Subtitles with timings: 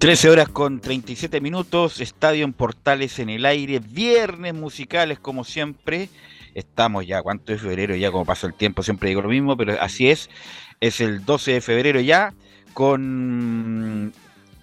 [0.00, 6.08] 13 horas con 37 minutos, Estadio en Portales en el aire, viernes musicales como siempre.
[6.54, 7.94] Estamos ya, ¿cuánto es febrero?
[7.94, 10.30] Ya como pasó el tiempo, siempre digo lo mismo, pero así es.
[10.80, 12.32] Es el 12 de febrero ya,
[12.72, 14.14] con...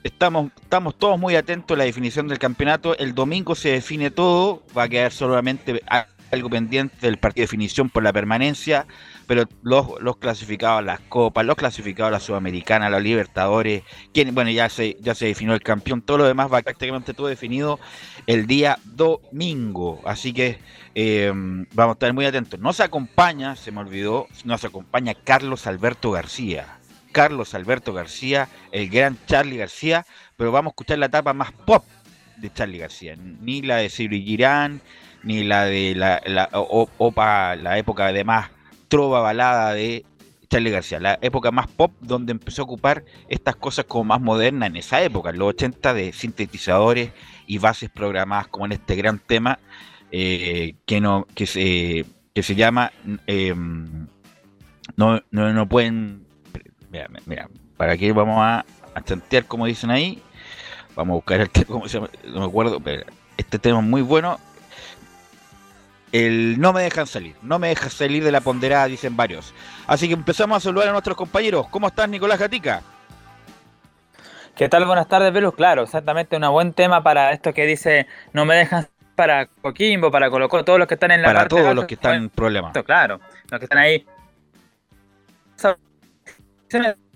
[0.04, 2.98] Estamos, estamos todos muy atentos a la definición del campeonato.
[2.98, 5.84] El domingo se define todo, va a quedar solamente
[6.32, 8.86] algo pendiente del partido de definición por la permanencia
[9.28, 13.84] pero los, clasificados a las copas, los clasificados a la Sudamericana, a los Libertadores,
[14.14, 17.28] quien, bueno, ya se, ya se definió el campeón, todo lo demás va prácticamente todo
[17.28, 17.78] definido
[18.26, 20.02] el día domingo.
[20.06, 20.60] Así que
[20.96, 22.60] eh, vamos a estar muy atentos.
[22.60, 26.80] Nos acompaña, se me olvidó, nos acompaña Carlos Alberto García.
[27.12, 30.06] Carlos Alberto García, el gran Charlie García,
[30.36, 31.84] pero vamos a escuchar la etapa más pop
[32.38, 34.82] de Charlie García, ni la de Siri Girán,
[35.28, 38.50] ni la de la, la, opa, la época de más
[38.88, 40.06] trova balada de
[40.50, 44.70] Charlie García, la época más pop donde empezó a ocupar estas cosas como más modernas
[44.70, 47.12] en esa época, en los 80 de sintetizadores
[47.46, 49.60] y bases programadas como en este gran tema
[50.14, 52.94] eh, que no que se que se llama
[53.26, 54.08] em,
[54.96, 56.26] no, no, no, pueden
[56.90, 58.66] mira, mira, para aquí vamos a,
[58.96, 60.22] a chantear como dicen ahí
[60.96, 61.82] vamos a buscar el tema,
[62.24, 63.04] no me acuerdo pero
[63.36, 64.40] este tema es muy bueno
[66.12, 69.54] el no me dejan salir, no me dejan salir de la ponderada, dicen varios.
[69.88, 71.68] Así que empezamos a saludar a nuestros compañeros.
[71.70, 72.82] ¿Cómo estás, Nicolás Gatica?
[74.56, 74.86] ¿Qué tal?
[74.86, 75.54] Buenas tardes, Velus.
[75.54, 80.30] Claro, exactamente, un buen tema para esto que dice no me dejan para Coquimbo, para
[80.30, 82.74] Colocó, todos los que están en la Para todos los que están en problemas.
[82.86, 83.20] Claro,
[83.50, 84.06] los que están ahí.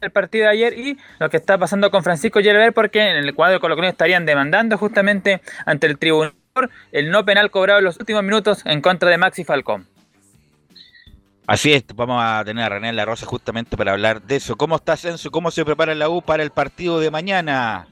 [0.01, 3.35] El partido de ayer y lo que está pasando con Francisco Yerber, porque en el
[3.35, 6.33] cuadro de Colo estarían demandando justamente ante el tribunal
[6.91, 9.87] el no penal cobrado en los últimos minutos en contra de Maxi Falcón.
[11.47, 14.55] Así es, vamos a tener a René La Rosa justamente para hablar de eso.
[14.55, 15.31] ¿Cómo está Censo?
[15.31, 17.87] ¿Cómo se prepara la U para el partido de mañana?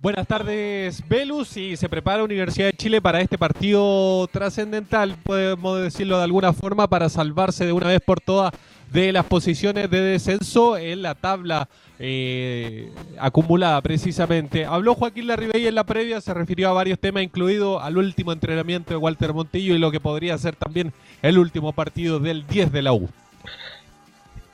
[0.00, 6.16] Buenas tardes, Velus, y se prepara Universidad de Chile para este partido trascendental, podemos decirlo
[6.16, 8.52] de alguna forma, para salvarse de una vez por todas
[8.90, 14.64] de las posiciones de descenso en la tabla eh, acumulada precisamente.
[14.64, 18.90] Habló Joaquín Larribey en la previa, se refirió a varios temas, incluido al último entrenamiento
[18.90, 20.92] de Walter Montillo y lo que podría ser también
[21.22, 23.08] el último partido del 10 de la U.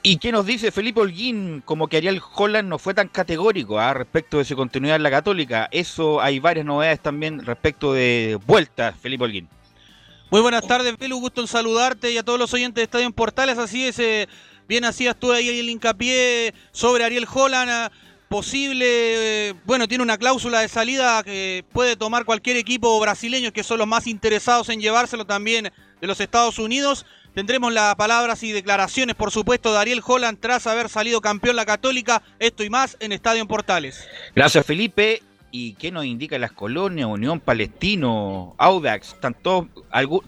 [0.03, 1.61] ¿Y qué nos dice Felipe Holguín?
[1.65, 3.93] Como que Ariel Holland no fue tan categórico ¿ah?
[3.93, 5.67] respecto de su continuidad en la Católica.
[5.71, 9.49] Eso hay varias novedades también respecto de vuelta, Felipe Holguín.
[10.29, 11.19] Muy buenas tardes, Belu.
[11.19, 13.57] Gusto en saludarte y a todos los oyentes de Estadio en Portales.
[13.57, 14.27] Así es, eh,
[14.67, 17.89] Bien hacías tú ahí el hincapié sobre Ariel Holland,
[18.27, 23.77] posible, bueno, tiene una cláusula de salida que puede tomar cualquier equipo brasileño que son
[23.77, 25.71] los más interesados en llevárselo también
[26.01, 27.05] de los Estados Unidos.
[27.33, 31.65] Tendremos las palabras y declaraciones, por supuesto, de Ariel Holland tras haber salido campeón la
[31.65, 32.21] Católica.
[32.39, 34.05] Esto y más en Estadio en Portales.
[34.35, 35.21] Gracias, Felipe.
[35.51, 37.07] ¿Y qué nos indica las colonias?
[37.07, 39.67] Unión Palestino, Audax, están todos,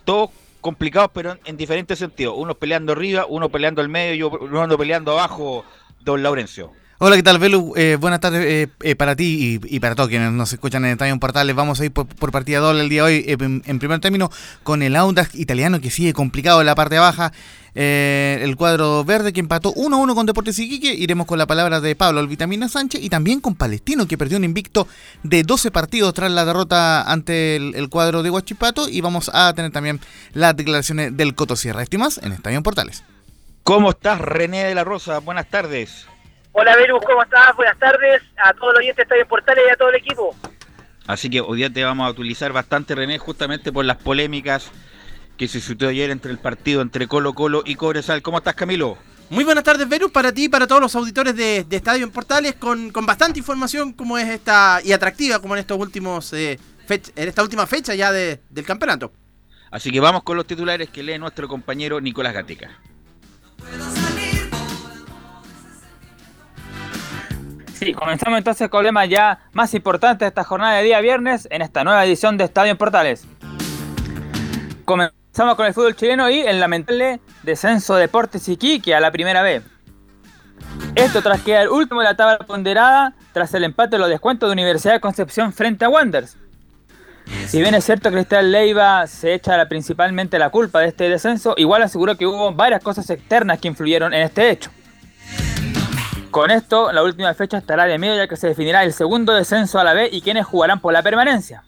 [0.06, 0.30] todos
[0.62, 2.36] complicados, pero en, diferentes sentidos.
[2.38, 5.66] Unos peleando arriba, uno peleando al medio y uno peleando abajo,
[6.02, 6.72] don Laurencio.
[7.02, 7.72] Hola, ¿qué tal, Velu?
[7.78, 11.18] Eh, buenas tardes eh, eh, para ti y, para todos quienes nos escuchan en Estadio
[11.18, 11.56] Portales.
[11.56, 14.30] Vamos a ir por, partida doble el día de hoy, en, primer término,
[14.64, 17.32] con el Audax italiano que sigue complicado en la parte baja.
[17.74, 20.94] el cuadro verde que empató 1-1 con Deportes Iquique.
[20.94, 24.44] Iremos con la palabra de Pablo Vitamina Sánchez y también con Palestino que perdió un
[24.44, 24.86] invicto
[25.24, 28.90] de 12 partidos tras la derrota ante el, cuadro de Huachipato.
[28.90, 30.02] Y vamos a tener también
[30.34, 31.82] las declaraciones del Coto Sierra.
[31.82, 33.06] Esto más en Estadio Portales.
[33.64, 35.20] ¿Cómo estás, René de la Rosa?
[35.20, 36.06] Buenas tardes.
[36.52, 37.56] Hola Verus, ¿cómo estás?
[37.56, 40.36] Buenas tardes a todos los oyentes de Estadio Portales y a todo el equipo.
[41.06, 44.72] Así que hoy día te vamos a utilizar bastante, René, justamente por las polémicas
[45.38, 48.22] que se suscitó ayer entre el partido entre Colo Colo y Cobresal.
[48.22, 48.98] ¿Cómo estás, Camilo?
[49.30, 52.56] Muy buenas tardes, Verus, para ti y para todos los auditores de, Estadio en Portales,
[52.56, 56.60] con, bastante información como es esta y atractiva como en estos últimos eh,
[56.90, 59.12] en esta última fecha ya del campeonato.
[59.70, 62.72] Así que vamos con los titulares que lee nuestro compañero Nicolás Gatica.
[67.80, 71.48] Sí, comenzamos entonces con el tema ya más importante de esta jornada de día viernes
[71.50, 73.26] en esta nueva edición de Estadio en Portales.
[74.84, 79.44] Comenzamos con el fútbol chileno y el lamentable descenso de Deportes Iquique a la primera
[79.44, 79.64] vez.
[80.94, 84.54] Esto tras quedar último de la tabla ponderada tras el empate de los descuentos de
[84.54, 86.36] Universidad de Concepción frente a Wanderers.
[87.48, 91.54] Si bien es cierto que Cristal Leiva se echa principalmente la culpa de este descenso,
[91.56, 94.70] igual aseguró que hubo varias cosas externas que influyeron en este hecho.
[96.32, 99.80] Con esto, la última fecha estará de medio ya que se definirá el segundo descenso
[99.80, 101.64] a la B y quienes jugarán por la permanencia.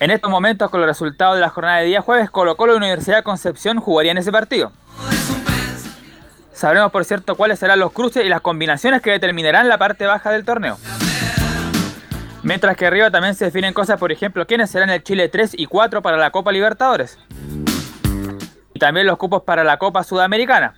[0.00, 2.76] En estos momentos, con los resultados de la jornada de día jueves, Colo Colo y
[2.76, 4.72] Universidad de Concepción jugarían ese partido.
[6.52, 10.30] Sabremos, por cierto, cuáles serán los cruces y las combinaciones que determinarán la parte baja
[10.30, 10.78] del torneo.
[12.42, 15.66] Mientras que arriba también se definen cosas, por ejemplo, quiénes serán el Chile 3 y
[15.66, 17.18] 4 para la Copa Libertadores.
[18.72, 20.74] Y también los cupos para la Copa Sudamericana.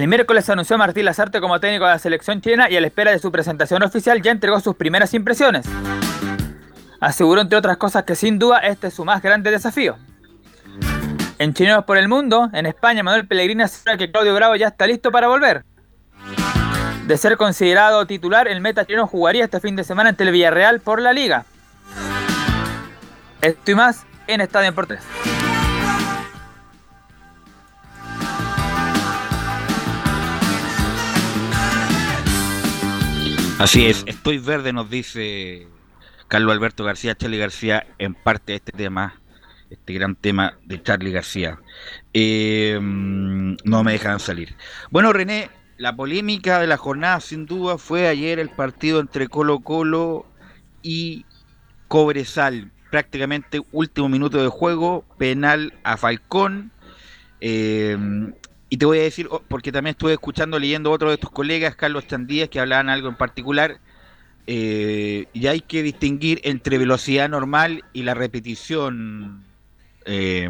[0.00, 3.10] El miércoles anunció Martín Lazarte como técnico de la selección chilena y a la espera
[3.10, 5.66] de su presentación oficial ya entregó sus primeras impresiones.
[7.00, 9.98] Aseguró entre otras cosas que sin duda este es su más grande desafío.
[11.38, 14.86] En Chineros por el Mundo, en España, Manuel Pellegrini asegura que Claudio Bravo ya está
[14.86, 15.66] listo para volver.
[17.06, 20.80] De ser considerado titular, el meta chileno jugaría este fin de semana ante el Villarreal
[20.80, 21.44] por la Liga.
[23.42, 24.86] Esto y más en Estadio por
[33.60, 35.68] Así es, estoy verde, nos dice
[36.28, 39.20] Carlos Alberto García, Charlie García, en parte de este tema,
[39.68, 41.60] este gran tema de Charlie García.
[42.14, 44.56] Eh, no me dejan salir.
[44.90, 49.60] Bueno, René, la polémica de la jornada sin duda fue ayer el partido entre Colo
[49.60, 50.24] Colo
[50.82, 51.26] y
[51.86, 52.70] Cobresal.
[52.90, 56.72] Prácticamente último minuto de juego, penal a Falcón.
[57.42, 58.32] Eh,
[58.70, 62.06] y te voy a decir, porque también estuve escuchando, leyendo otro de tus colegas, Carlos
[62.06, 63.78] Chandías, que hablaban algo en particular,
[64.46, 69.44] eh, y hay que distinguir entre velocidad normal y la repetición,
[70.06, 70.48] eh,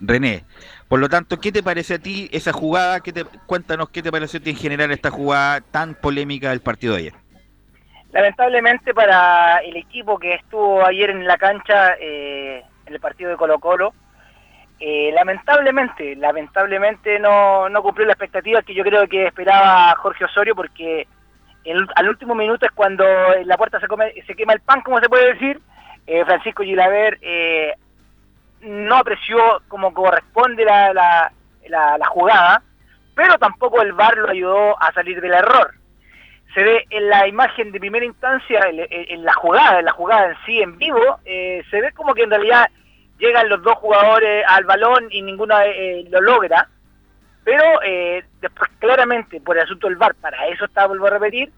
[0.00, 0.44] René.
[0.88, 3.00] Por lo tanto, ¿qué te parece a ti esa jugada?
[3.00, 6.60] ¿Qué te, cuéntanos qué te pareció a ti en general esta jugada tan polémica del
[6.60, 7.14] partido de ayer.
[8.12, 13.36] Lamentablemente para el equipo que estuvo ayer en la cancha, eh, en el partido de
[13.36, 13.94] Colo Colo,
[14.80, 20.54] eh, lamentablemente, lamentablemente no, no cumplió la expectativa que yo creo que esperaba Jorge Osorio
[20.54, 21.06] porque
[21.94, 23.04] al último minuto es cuando
[23.44, 25.60] la puerta se, come, se quema el pan, como se puede decir.
[26.06, 27.72] Eh, Francisco Gilaver eh,
[28.60, 29.38] no apreció
[29.68, 31.32] como corresponde la, la,
[31.66, 32.62] la, jugada,
[33.14, 35.72] pero tampoco el VAR lo ayudó a salir del error.
[36.52, 40.36] Se ve en la imagen de primera instancia, en, la jugada, en la jugada en
[40.44, 42.68] sí, en vivo, se ve como que en realidad
[43.18, 46.68] llegan los dos jugadores al balón y ninguno eh, lo logra,
[47.44, 51.50] pero eh, después claramente por el asunto del VAR, para eso está, vuelvo a repetir,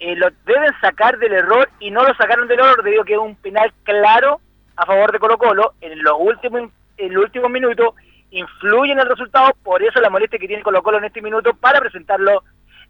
[0.00, 3.14] eh, lo deben sacar del error y no lo sacaron del error debido a que
[3.14, 4.40] es un penal claro
[4.76, 7.94] a favor de Colo Colo en los últimos en los últimos minutos
[8.30, 11.54] influye en el resultado, por eso la molestia que tiene Colo Colo en este minuto
[11.54, 12.42] para presentarlo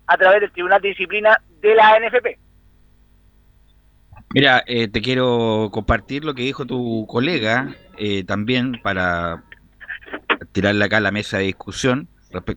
[0.07, 2.39] a través del Tribunal de Disciplina de la NFP.
[4.35, 9.45] Mira, eh, te quiero compartir lo que dijo tu colega eh, también para
[10.53, 12.09] tirarle acá a la mesa de discusión.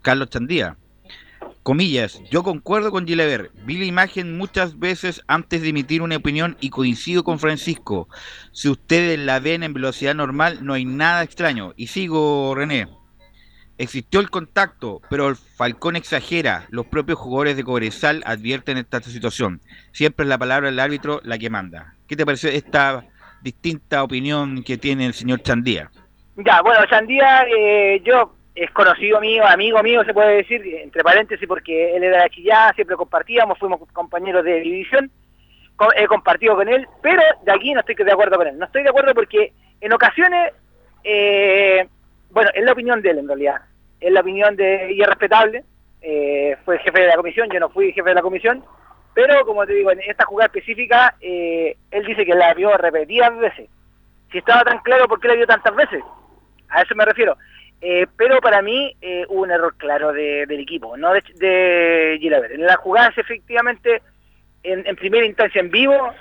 [0.02, 0.78] Carlos Chandía.
[1.64, 3.52] Comillas, yo concuerdo con Gilever.
[3.66, 8.10] Vi la imagen muchas veces antes de emitir una opinión y coincido con Francisco.
[8.52, 11.74] Si ustedes la ven en velocidad normal, no hay nada extraño.
[11.78, 12.88] Y sigo, René.
[13.82, 16.68] Existió el contacto, pero el Falcón exagera.
[16.70, 19.60] Los propios jugadores de Cobresal advierten esta situación.
[19.92, 21.96] Siempre es la palabra del árbitro la que manda.
[22.08, 23.04] ¿Qué te pareció esta
[23.42, 25.90] distinta opinión que tiene el señor Chandía?
[26.36, 31.48] Ya, bueno, Chandía, eh, yo es conocido mío, amigo mío, se puede decir, entre paréntesis,
[31.48, 35.10] porque él era de Chillán, siempre compartíamos, fuimos compañeros de división,
[35.96, 38.60] he compartido con él, pero de aquí no estoy de acuerdo con él.
[38.60, 40.54] No estoy de acuerdo porque en ocasiones,
[41.04, 41.88] eh,
[42.30, 43.62] bueno, es la opinión de él en realidad,
[44.02, 45.64] es la opinión de, y es respetable,
[46.02, 48.64] eh, fue jefe de la comisión, yo no fui jefe de la comisión,
[49.14, 53.38] pero como te digo, en esta jugada específica, eh, él dice que la vio repetidas
[53.38, 53.70] veces.
[54.32, 56.02] Si estaba tan claro, ¿por qué la vio tantas veces?
[56.70, 57.38] A eso me refiero.
[57.82, 58.96] Eh, pero para mí
[59.30, 62.16] hubo un error claro del equipo, no de, de
[62.54, 64.02] En las jugadas, efectivamente,
[64.64, 66.14] en, primera instancia en vivo,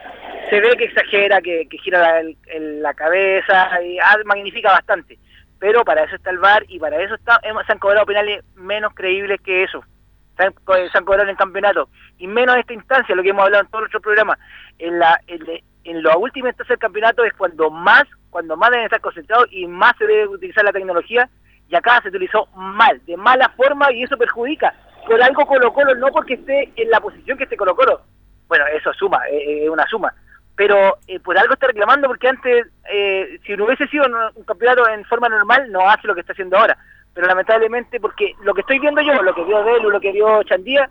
[0.48, 2.22] se ve que exagera, que, gira
[2.58, 5.18] la, cabeza y ah, magnifica bastante.
[5.60, 8.92] Pero para eso está el VAR y para eso está, se han cobrado penales menos
[8.94, 9.84] creíbles que eso.
[10.36, 11.88] Se han, cobrado en el campeonato.
[12.18, 14.38] Y menos en esta instancia, lo que hemos hablado en todos los otros programas.
[14.78, 15.44] En la, en,
[15.84, 19.66] en la última instancia del campeonato es cuando más, cuando más deben estar concentrados y
[19.66, 21.28] más se debe utilizar la tecnología
[21.68, 24.74] y acá se utilizó mal, de mala forma y eso perjudica.
[25.06, 28.02] Por algo Colo Colo, no porque esté en la posición que esté Colo Colo,
[28.48, 30.12] bueno, eso suma, es una suma,
[30.60, 34.04] pero eh, por algo está reclamando porque antes, eh, si no hubiese sido
[34.36, 36.76] un campeonato en forma normal, no hace lo que está haciendo ahora.
[37.14, 40.42] Pero lamentablemente, porque lo que estoy viendo yo, lo que vio Delu, lo que vio
[40.42, 40.90] Chandía,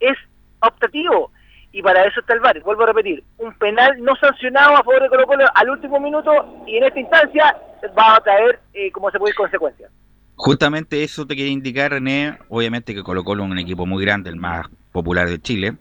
[0.00, 0.16] es
[0.60, 1.30] optativo.
[1.72, 2.58] Y para eso está el VAR.
[2.62, 6.64] Vuelvo a repetir, un penal no sancionado a favor de Colo Colo al último minuto
[6.66, 7.54] y en esta instancia
[7.98, 9.92] va a traer, eh, como se puede consecuencias.
[10.36, 12.38] Justamente eso te quería indicar, René.
[12.48, 15.74] Obviamente que Colo Colo es un equipo muy grande, el más popular de Chile.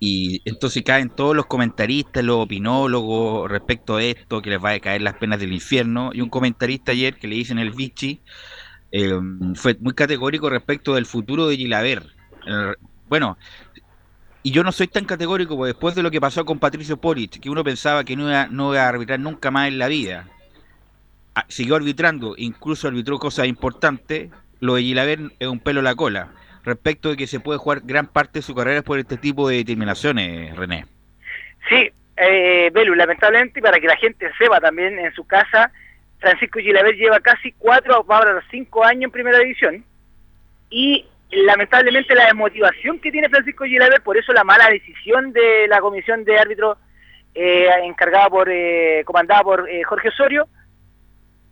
[0.00, 4.80] Y entonces caen todos los comentaristas, los opinólogos respecto a esto, que les va a
[4.80, 6.10] caer las penas del infierno.
[6.14, 8.22] Y un comentarista ayer que le dicen el Vichy
[8.92, 9.12] eh,
[9.56, 12.06] fue muy categórico respecto del futuro de Gilaver.
[12.46, 12.74] Eh,
[13.08, 13.38] bueno,
[14.42, 17.40] y yo no soy tan categórico porque después de lo que pasó con Patricio Polich,
[17.40, 20.30] que uno pensaba que no iba, no iba a arbitrar nunca más en la vida,
[21.34, 25.94] Ah, siguió arbitrando, incluso arbitró cosas importantes, lo de Gilaver es un pelo a la
[25.94, 26.34] cola,
[26.70, 29.56] respecto de que se puede jugar gran parte de su carrera por este tipo de
[29.56, 30.86] determinaciones, René.
[31.68, 35.70] Sí, eh, Belu, lamentablemente, para que la gente sepa también en su casa,
[36.18, 39.84] Francisco Gilaver lleva casi cuatro, ahora cinco años en primera división,
[40.70, 45.80] y lamentablemente la desmotivación que tiene Francisco Gilaver, por eso la mala decisión de la
[45.80, 46.78] comisión de árbitros
[47.34, 50.48] eh, encargada por, eh, comandada por eh, Jorge Osorio,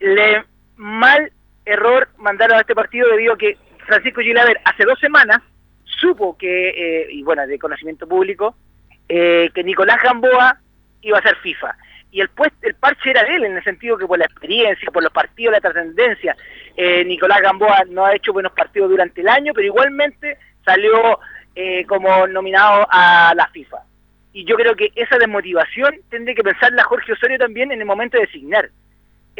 [0.00, 0.44] le
[0.76, 1.32] mal
[1.64, 3.56] error mandaron a este partido debido a que
[3.88, 5.40] Francisco Gilaver hace dos semanas
[5.84, 8.54] supo que, eh, y bueno, de conocimiento público,
[9.08, 10.58] eh, que Nicolás Gamboa
[11.00, 11.74] iba a ser FIFA.
[12.10, 12.30] Y el,
[12.62, 15.52] el parche era de él, en el sentido que por la experiencia, por los partidos,
[15.52, 16.36] la trascendencia,
[16.76, 21.18] eh, Nicolás Gamboa no ha hecho buenos partidos durante el año, pero igualmente salió
[21.88, 23.78] como nominado a la FIFA.
[24.32, 28.16] Y yo creo que esa desmotivación tendría que pensarla Jorge Osorio también en el momento
[28.16, 28.70] de designar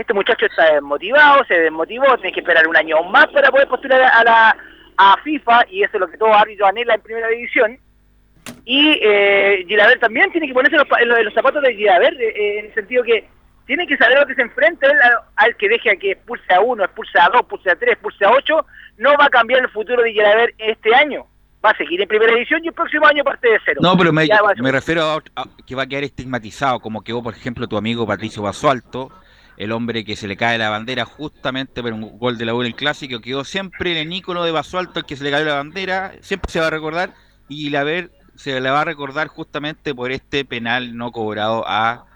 [0.01, 4.01] este muchacho está desmotivado, se desmotivó, tiene que esperar un año más para poder postular
[4.03, 4.57] a la
[4.99, 7.79] a FIFA, y eso es lo que todo árbitro anhela en primera división.
[8.65, 10.89] Y eh, Gilaver también tiene que ponerse los,
[11.25, 13.29] los, zapatos de Gilaver, eh, en el sentido que
[13.67, 14.97] tiene que saber lo que se enfrenta él
[15.37, 18.25] al, que deje a que expulse a uno, expulse a dos, expulse a tres, expulse
[18.25, 21.27] a ocho, no va a cambiar el futuro de Gilaver este año.
[21.65, 23.81] Va a seguir en primera división y el próximo año parte de cero.
[23.83, 24.27] No, pero me,
[24.73, 28.43] refiero a, a, que va a quedar estigmatizado, como quedó, por ejemplo, tu amigo Patricio
[28.43, 29.13] Basualto,
[29.59, 32.63] el hombre que se le cae la bandera justamente por un gol de la U
[32.63, 35.57] en clásico, quedó siempre en el ícono de Basualto, el que se le cayó la
[35.57, 37.13] bandera, siempre se va a recordar,
[37.49, 42.07] y la ver se le va a recordar justamente por este penal no cobrado a,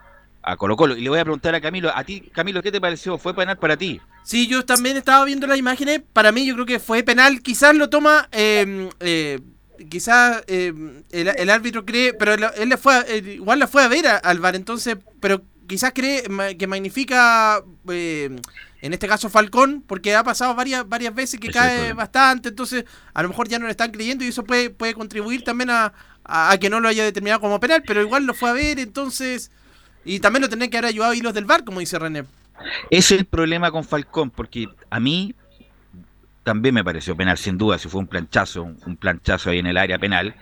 [0.41, 0.97] a Colo Colo.
[0.97, 3.19] Y le voy a preguntar a Camilo, a ti, Camilo, ¿qué te pareció?
[3.19, 4.01] ¿Fue penal para ti?
[4.23, 7.75] Sí, yo también estaba viendo las imágenes, para mí yo creo que fue penal, quizás
[7.75, 8.29] lo toma...
[8.31, 9.41] Eh, eh,
[9.89, 10.73] quizás eh,
[11.11, 14.97] el, árbitro cree, pero él le fue igual la fue a ver al VAR, entonces,
[15.19, 16.23] pero quizás cree
[16.59, 18.37] que magnifica, eh,
[18.81, 23.23] en este caso Falcón, porque ha pasado varias, varias veces que cae bastante, entonces a
[23.23, 25.93] lo mejor ya no le están creyendo y eso puede, puede contribuir también a,
[26.61, 29.51] que no lo haya determinado como penal, pero igual lo fue a ver, entonces...
[30.05, 32.25] Y también lo tendría que haber ayudado hilos del bar, como dice René.
[32.91, 35.35] Ese es el problema con Falcón, porque a mí
[36.43, 39.77] también me pareció penal, sin duda, si fue un planchazo, un planchazo ahí en el
[39.77, 40.35] área penal,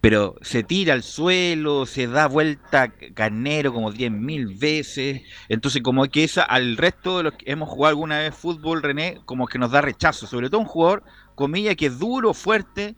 [0.00, 6.24] pero se tira al suelo, se da vuelta carnero como 10.000 veces, entonces como que
[6.24, 9.70] esa al resto de los que hemos jugado alguna vez fútbol, René, como que nos
[9.70, 11.02] da rechazo, sobre todo un jugador,
[11.34, 12.94] comilla, que es duro, fuerte,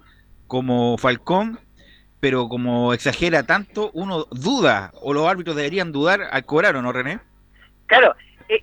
[0.47, 1.59] como Falcón,
[2.21, 6.93] pero como exagera tanto, uno duda, o los árbitros deberían dudar al cobrar, ¿o no,
[6.93, 7.19] René?
[7.87, 8.15] Claro,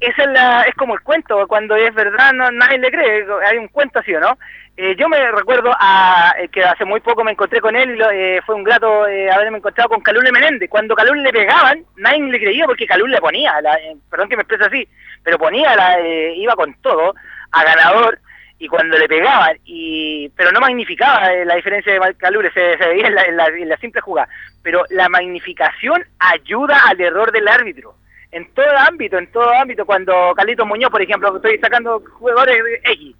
[0.01, 3.67] esa es, la, es como el cuento, cuando es verdad nadie le cree, hay un
[3.69, 4.37] cuento así, ¿o no?
[4.77, 8.39] Eh, yo me recuerdo a, eh, que hace muy poco me encontré con él eh,
[8.45, 10.69] fue un grato eh, haberme encontrado con Calul Menéndez.
[10.69, 14.37] Cuando Calul le pegaban, nadie le creía porque Calul le ponía, la- eh, perdón que
[14.37, 14.87] me exprese así,
[15.21, 17.13] pero ponía, la, eh, iba con todo
[17.51, 18.19] a ganador
[18.57, 23.07] y cuando le pegaban, y pero no magnificaba eh, la diferencia de Calul, se, veía
[23.07, 24.29] en la, en en la simple jugada,
[24.63, 27.95] pero la magnificación ayuda al error del árbitro
[28.31, 33.15] en todo ámbito, en todo ámbito, cuando Carlitos Muñoz, por ejemplo, estoy sacando jugadores X,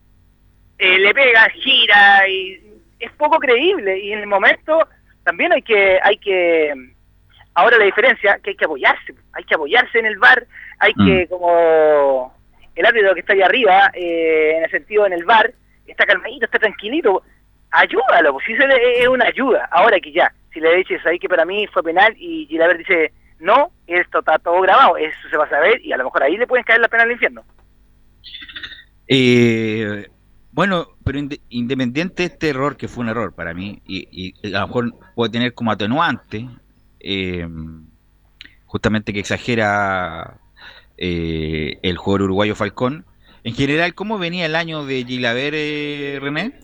[0.78, 2.62] eh, le pega, gira y
[3.00, 4.88] es poco creíble y en el momento
[5.24, 6.74] también hay que hay que
[7.54, 10.46] ahora la diferencia que hay que apoyarse, hay que apoyarse en el bar,
[10.80, 12.34] hay que como
[12.76, 15.52] el árbitro que está ahí arriba, eh, en el sentido en el bar,
[15.88, 17.24] está calmadito, está tranquilito,
[17.72, 21.20] ayúdalo, pues si eso le- es una ayuda, ahora que ya, si le dices ahí
[21.20, 25.38] que para mí fue penal y Gilaver dice no, esto está todo grabado, eso se
[25.38, 27.44] va a saber y a lo mejor ahí le pueden caer la pena al infierno.
[29.08, 30.08] Eh,
[30.52, 34.08] bueno, pero inde- independiente de este error, que fue un error para mí, y,
[34.44, 36.48] y a lo mejor puede tener como atenuante,
[37.00, 37.48] eh,
[38.66, 40.38] justamente que exagera
[40.98, 43.06] eh, el jugador uruguayo Falcón.
[43.44, 46.60] En general, ¿cómo venía el año de Gilaver, eh, René?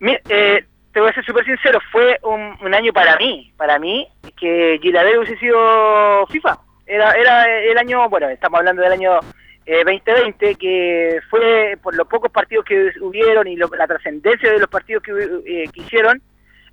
[0.00, 0.66] Mira, eh,
[0.98, 5.18] te voy a ser súper sincero, fue un, año para mí, para mí, que Gilaver
[5.20, 6.58] hubiese sido FIFA.
[6.88, 9.20] Era, era el año, bueno, estamos hablando del año
[9.64, 14.58] eh, 2020, que fue por los pocos partidos que hubieron y lo- la trascendencia de
[14.58, 15.12] los partidos que,
[15.46, 16.20] eh, que hicieron,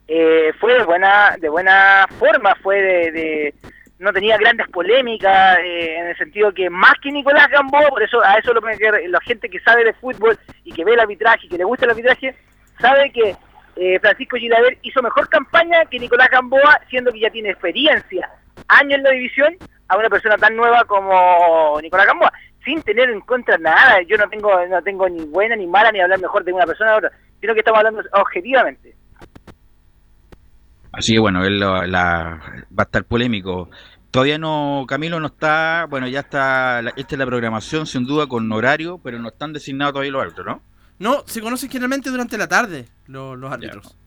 [0.08, 3.54] eh, fue de buena, de buena forma, fue de, de-
[4.00, 8.20] no tenía grandes polémicas, eh, en el sentido que más que Nicolás Gamboa, por eso
[8.26, 11.46] a eso lo que la gente que sabe de fútbol y que ve el arbitraje
[11.46, 12.34] y que le gusta el arbitraje,
[12.82, 13.36] sabe que
[13.76, 18.30] eh, Francisco Gilaver hizo mejor campaña que Nicolás Gamboa, siendo que ya tiene experiencia,
[18.68, 19.56] años en la división,
[19.88, 22.32] a una persona tan nueva como Nicolás Gamboa,
[22.64, 24.02] sin tener en contra nada.
[24.08, 26.94] Yo no tengo no tengo ni buena ni mala ni hablar mejor de una persona
[26.94, 28.96] a otra, sino que estamos hablando objetivamente.
[30.92, 32.40] Así que bueno, él lo- la,
[32.78, 33.70] va a estar polémico.
[34.12, 38.28] Todavía no, Camilo no está, bueno, ya está, la- esta es la programación sin duda
[38.28, 40.62] con horario, pero no están designados todavía los árbitros, ¿no?
[41.00, 43.98] No, se conocen generalmente durante la tarde los, los árbitros.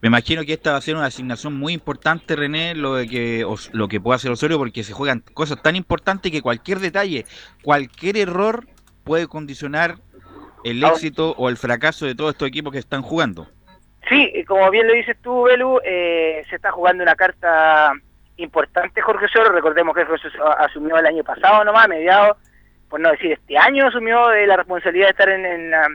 [0.00, 3.44] Me imagino que esta va a ser una asignación muy importante, René, lo de que
[3.44, 7.26] Os- lo que puede hacer Osorio, porque se juegan cosas tan importantes que cualquier detalle,
[7.62, 8.66] cualquier error
[9.04, 9.96] puede condicionar
[10.64, 10.88] el Ah.
[10.88, 13.48] éxito o el fracaso de todos estos equipos que están jugando.
[14.08, 17.92] Sí, como bien lo dices tú, Belu, eh, se está jugando una carta
[18.36, 19.50] importante Jorge Soro.
[19.52, 22.36] Recordemos que Jorge Soro asumió el año pasado nomás, a mediados,
[22.88, 25.88] por no decir este año, asumió eh, la responsabilidad de estar en, en la,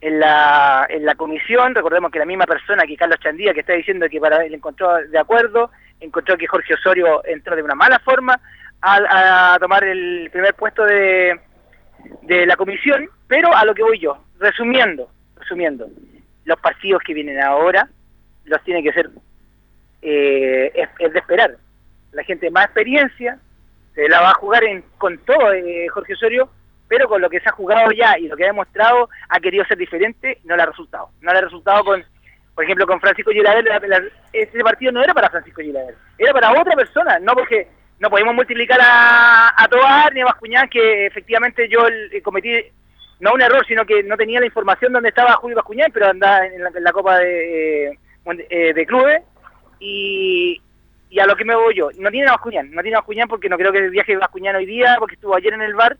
[0.00, 1.74] en, la, en la comisión.
[1.74, 4.96] Recordemos que la misma persona que Carlos Chandía, que está diciendo que para él encontró
[4.96, 8.40] de acuerdo, encontró que Jorge Osorio entró de una mala forma
[8.80, 11.38] a, a tomar el primer puesto de,
[12.22, 15.88] de la comisión, pero a lo que voy yo, resumiendo, resumiendo,
[16.44, 17.88] los partidos que vienen ahora
[18.44, 19.10] los tiene que ser
[20.02, 21.56] eh, es, de esperar.
[22.12, 23.38] La gente de más experiencia
[23.94, 24.62] se la va a jugar
[24.98, 26.50] con todo eh, Jorge Osorio,
[26.90, 29.64] pero con lo que se ha jugado ya y lo que ha demostrado ha querido
[29.64, 31.10] ser diferente, no le ha resultado.
[31.20, 32.04] No le ha resultado con,
[32.52, 36.74] por ejemplo, con Francisco la- ese partido no era para Francisco Gilaver, era para otra
[36.74, 37.68] persona, no porque
[38.00, 42.50] no podemos multiplicar a, a Tobar ni a Bascuñán, que efectivamente yo eh, cometí
[43.20, 46.44] no un error, sino que no tenía la información donde estaba Julio Bascuñán, pero andaba
[46.44, 47.98] en la, en la Copa de, eh,
[48.50, 49.22] eh, de Clubes.
[49.78, 50.60] Y,
[51.08, 53.56] y a lo que me voy yo, no tiene Bascuñán, no tiene Bascuñán porque no
[53.56, 55.96] creo que viaje Bascuñán hoy día, porque estuvo ayer en el bar.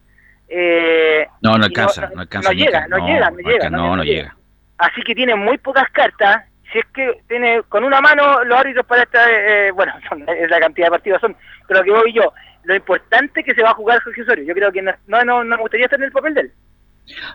[0.52, 2.50] Eh, No, no alcanza, no, alcanza.
[2.50, 4.36] no llega, no llega, no llega, no, llega.
[4.78, 6.44] Así que tiene muy pocas cartas.
[6.72, 10.50] Si es que tiene con una mano los árbitros para esta, eh, bueno, son, es
[10.50, 11.36] la cantidad de partidos son,
[11.68, 12.32] pero lo que voy yo,
[12.64, 14.44] lo importante que se va a jugar Jorge Osorio.
[14.44, 16.52] Yo creo que no, no, no, me gustaría estar en el papel de él.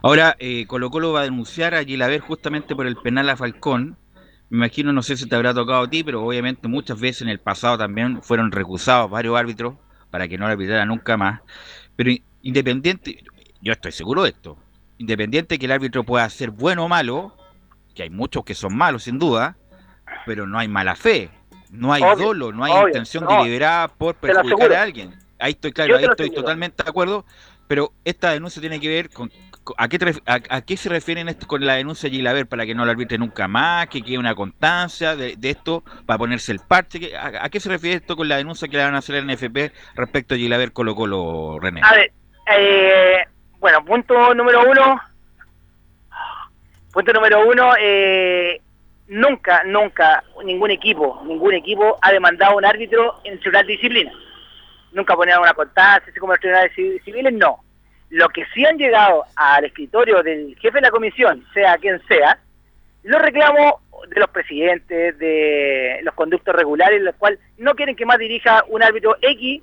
[0.04, 3.98] Ahora, eh, Colo Colo va a denunciar a Gilaver justamente por el penal a Falcón.
[4.50, 7.30] Me imagino, no sé si te habrá tocado a ti, pero obviamente muchas veces en
[7.30, 9.76] el pasado también fueron recusados varios árbitros
[10.12, 11.42] para que no le arbitrara nunca más.
[11.96, 12.12] Pero
[12.46, 13.24] independiente,
[13.60, 14.58] yo estoy seguro de esto,
[15.00, 17.36] independiente que el árbitro pueda ser bueno o malo,
[17.96, 19.58] que hay muchos que son malos sin duda,
[20.28, 21.32] pero no hay mala fe,
[21.72, 25.16] no hay Obvio, dolo, no hay obvio, intención no, deliberada por perjudicar a alguien.
[25.40, 27.26] Ahí estoy claro, ahí estoy totalmente de acuerdo,
[27.68, 29.32] pero esta denuncia tiene que ver con,
[29.78, 32.86] ¿A qué, a, qué se refieren esto con la denuncia de Gilaver para que no
[32.86, 37.18] lo arbitre nunca más, que quede una constancia de, esto para ponerse el parche?
[37.18, 39.74] A, qué se refiere esto con la denuncia que le van a hacer al NFP
[39.96, 41.82] respecto a Gilaver Colo Colo, René?
[41.84, 42.14] A ver,
[42.48, 43.26] eh,
[43.60, 45.02] bueno, punto número uno,
[46.92, 48.62] punto número uno, eh,
[49.08, 54.12] nunca, nunca ningún equipo, ningún equipo ha demandado un árbitro en su disciplina.
[54.92, 57.66] Nunca ponían una constancia, así como los tribunales civiles, no
[58.10, 62.40] lo que sí han llegado al escritorio del jefe de la comisión, sea quien sea,
[63.04, 63.74] los reclamos
[64.10, 68.84] de los presidentes, de los conductos regulares, los cuales no quieren que más dirija un
[68.84, 69.62] árbitro X,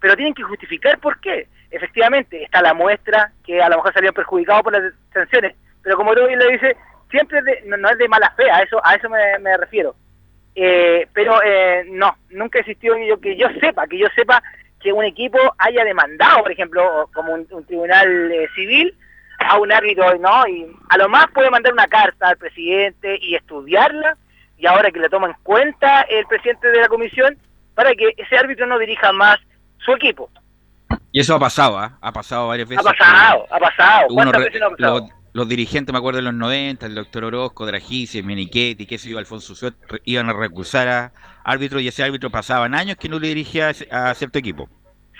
[0.00, 1.48] pero tienen que justificar por qué.
[1.70, 6.14] Efectivamente, está la muestra que a lo mejor salió perjudicado por las sanciones, pero como
[6.14, 6.76] tú bien lo dices,
[7.10, 9.94] siempre no, es de mala fe, a eso, a eso me, refiero.
[10.54, 14.42] Eh, pero eh, no, nunca existió yo, que yo sepa, que yo sepa
[14.80, 18.94] que un equipo haya demandado, por ejemplo, como un, tribunal eh, civil,
[19.38, 20.46] a un árbitro, ¿no?
[20.48, 24.16] Y a lo más puede mandar una carta al presidente y estudiarla,
[24.56, 27.38] y ahora que le toma en cuenta el presidente de la comisión,
[27.74, 29.38] para que ese árbitro no dirija más
[29.78, 30.28] su equipo.
[31.12, 31.98] Y eso ha pasado, ¿ah?
[32.00, 32.86] ha pasado varias veces.
[32.86, 34.06] Ha pasado, ha pasado.
[34.08, 35.08] ¿Cuántas veces no ha pasado?
[35.32, 39.18] Los, dirigentes, me acuerdo, en los 90, el doctor Orozco, Dragici, Menichetti, qué sé yo,
[39.18, 39.74] Alfonso Suet,
[40.04, 41.12] iban a recusar a
[41.44, 44.68] árbitro y ese árbitro pasaban años que no le dirigía a cierto equipo.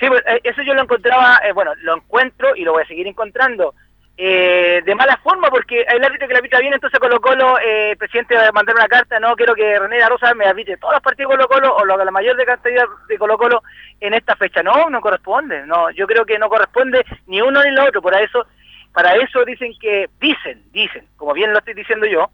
[0.01, 2.87] Sí, pues, eh, eso yo lo encontraba, eh, bueno, lo encuentro y lo voy a
[2.87, 3.75] seguir encontrando.
[4.21, 7.97] Eh, de mala forma, porque el árbitro que la arbitra bien, entonces Colo Colo, el
[7.97, 11.03] presidente va a mandar una carta, no quiero que René Rosa me arbitre todos los
[11.03, 13.63] partidos de Colo Colo o la mayor de cantidad de Colo Colo
[14.01, 14.61] en esta fecha.
[14.61, 18.13] No, no corresponde, no, yo creo que no corresponde ni uno ni lo otro, por
[18.17, 18.45] eso,
[18.93, 22.29] para eso dicen que, dicen, dicen, como bien lo estoy diciendo yo,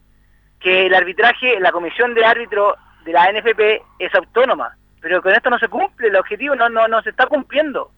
[0.61, 5.51] que el arbitraje, la comisión de árbitro de la NFP es autónoma, pero con esto
[5.51, 7.91] no se cumple, el objetivo no, no, no se está cumpliendo.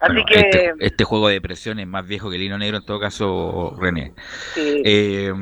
[0.00, 0.40] Así que...
[0.40, 3.74] Este, este, juego de presión es más viejo que el hino negro en todo caso,
[3.78, 4.12] René.
[4.56, 5.32] Eh,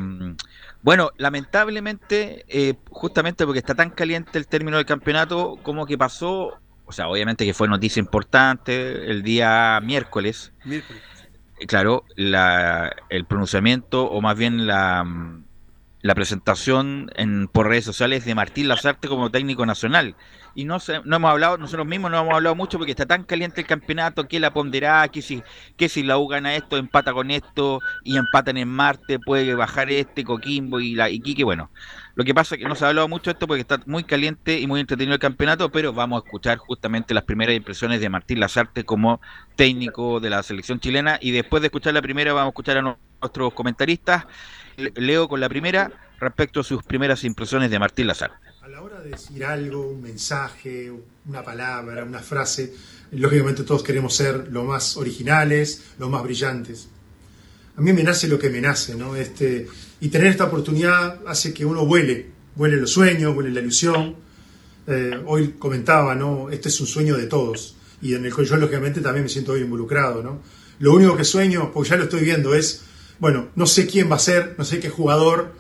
[0.83, 6.59] bueno, lamentablemente, eh, justamente porque está tan caliente el término del campeonato, como que pasó,
[6.85, 10.53] o sea, obviamente que fue noticia importante el día miércoles.
[10.65, 11.03] Miércoles.
[11.67, 15.05] Claro, la, el pronunciamiento, o más bien la
[16.05, 20.17] la presentación en, por redes sociales de Martín Lazarte como técnico nacional.
[20.55, 23.63] Y no, no hemos hablado, nosotros mismos no hemos hablado mucho porque está tan caliente
[23.63, 25.43] el campeonato, que la ponderá, que si,
[25.79, 29.91] que si la U gana esto, empata con esto, y empatan en Marte, puede bajar
[29.91, 31.71] este, Coquimbo y la Iquique, bueno.
[32.17, 34.05] Lo que pasa es que no se ha hablado mucho de esto porque está muy
[34.05, 38.11] caliente y muy entretenido el campeonato, pero vamos a escuchar justamente las primeras impresiones de
[38.11, 39.23] Martín Lazarte como
[39.57, 42.99] técnico de la selección chilena y después de escuchar la primera vamos a escuchar a
[43.23, 44.27] nuestros comentaristas
[44.77, 48.33] leo con la primera respecto a sus primeras impresiones de Martín Lazar.
[48.63, 50.93] A la hora de decir algo, un mensaje,
[51.27, 52.75] una palabra, una frase,
[53.13, 56.89] lógicamente todos queremos ser lo más originales, lo más brillantes.
[57.77, 59.17] A mí me nace lo que me nace, ¿no?
[59.17, 59.67] Este,
[60.01, 64.17] y tener esta oportunidad hace que uno vuele, vuele los sueños, vuele la ilusión.
[64.87, 66.51] Eh, hoy comentaba, ¿no?
[66.51, 69.53] Este es un sueño de todos y en el cual yo lógicamente también me siento
[69.53, 70.41] hoy involucrado, ¿no?
[70.79, 72.83] Lo único que sueño, porque ya lo estoy viendo, es
[73.19, 75.55] bueno, no sé quién va a ser, no sé qué jugador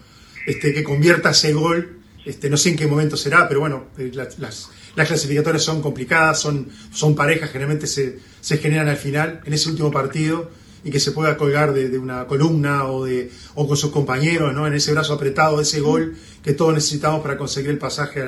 [0.47, 4.11] este, que convierta ese gol, este, no sé en qué momento será, pero bueno, eh,
[4.15, 9.53] las, las, clasificatorias son complicadas, son, son parejas, generalmente se, se, generan al final, en
[9.53, 10.51] ese último partido,
[10.85, 14.67] y que se pueda colgar de, una columna o, de, o con sus compañeros, ¿no?
[14.67, 18.23] en ese brazo apretado, ese gol que todos necesitamos para conseguir el pasaje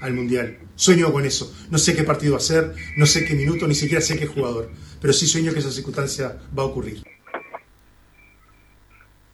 [0.00, 0.58] al Mundial.
[0.74, 1.54] Sueño con eso.
[1.70, 4.26] No sé qué partido va a ser, no sé qué minuto, ni siquiera sé qué
[4.26, 7.04] jugador, pero sí sueño que esa circunstancia va a ocurrir.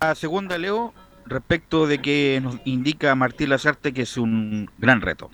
[0.00, 0.92] La segunda, Leo,
[1.26, 5.30] respecto de que nos indica Martín Lazarte que es un gran reto.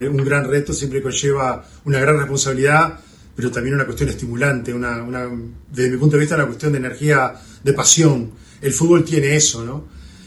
[0.00, 2.98] Un gran reto siempre conlleva una gran responsabilidad,
[3.34, 5.04] pero también una cuestión estimulante, una,
[5.70, 8.32] desde mi punto de vista una cuestión de energía, de pasión.
[8.60, 9.84] El fútbol tiene eso, ¿no?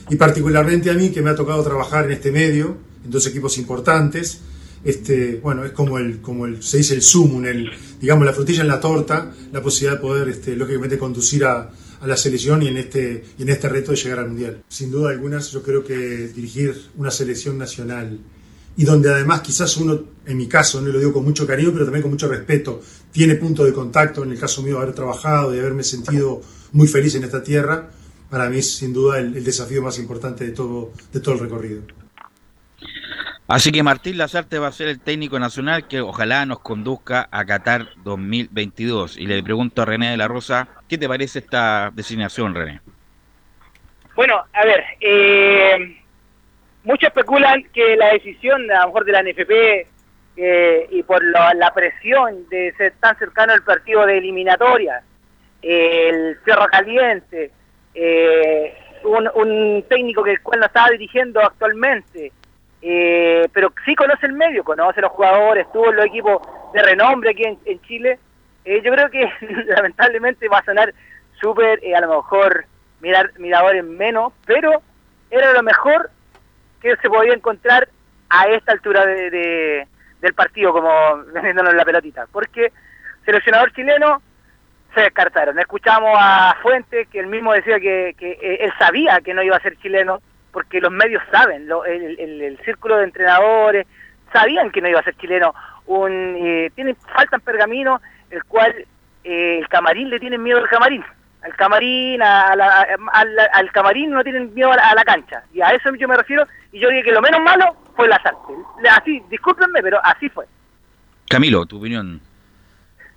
[0.09, 3.57] Y particularmente a mí, que me ha tocado trabajar en este medio, en dos equipos
[3.57, 4.41] importantes,
[4.83, 8.61] este, bueno, es como el, como el, se dice el zoom, el, digamos, la frutilla
[8.61, 11.69] en la torta, la posibilidad de poder, este, lógicamente, conducir a,
[12.01, 14.63] a la selección y en este, y en este reto de llegar al Mundial.
[14.67, 15.95] Sin duda algunas, yo creo que
[16.29, 18.19] dirigir una selección nacional
[18.77, 21.83] y donde además quizás uno, en mi caso, no lo digo con mucho cariño, pero
[21.83, 22.81] también con mucho respeto,
[23.11, 27.15] tiene punto de contacto, en el caso mío, haber trabajado, y haberme sentido muy feliz
[27.15, 27.89] en esta tierra,
[28.29, 31.41] para mí es sin duda el, el desafío más importante de todo, de todo el
[31.41, 31.81] recorrido.
[33.49, 37.43] Así que Martín Lazarte va a ser el técnico nacional que ojalá nos conduzca a
[37.45, 39.17] Qatar 2022.
[39.17, 42.79] Y le pregunto a René de la Rosa, ¿qué te parece esta designación, René?
[44.15, 45.97] Bueno, a ver, eh,
[46.83, 49.87] muchos especulan que la decisión a lo mejor de la NFP
[50.37, 55.01] eh, y por la presión de ser tan cercano al partido de eliminatoria
[55.61, 57.51] el Cerro Caliente,
[57.93, 62.31] eh, un, un, técnico que el cual no estaba dirigiendo actualmente,
[62.81, 66.41] eh, pero sí conoce el medio, conoce los jugadores, estuvo en los equipos
[66.73, 68.19] de renombre aquí en, Chile.
[68.65, 69.29] Eh, yo creo que
[69.65, 70.93] lamentablemente va a sonar
[71.39, 72.65] súper, a lo mejor,
[73.01, 74.81] mirar, miradores menos, pero
[75.29, 76.09] era lo mejor
[76.81, 77.89] que se podía encontrar
[78.29, 79.87] a esta altura de,
[80.21, 82.27] del partido, como vendiéndonos la pelotita.
[82.31, 82.71] Porque
[83.25, 84.21] seleccionador chileno
[84.93, 85.59] se descartaron.
[85.59, 89.57] Escuchamos a Fuentes que él mismo decía que, que eh, él sabía que no iba
[89.57, 93.87] a ser chileno, porque los medios saben, el, círculo de entrenadores
[94.33, 95.53] sabían que no iba a ser chileno.
[95.85, 98.73] Un, eh, tienen, faltan pergaminos, el cual
[99.23, 101.03] eh, el camarín le tienen miedo al camarín.
[101.41, 105.41] Al camarín, a al camarín no tienen miedo a la, cancha.
[105.53, 106.45] Y a eso yo me refiero.
[106.71, 108.55] Y yo dije que lo menos malo fue la artes.
[108.91, 110.45] Así, discúlpenme, pero así fue.
[111.29, 112.19] Camilo, tu opinión.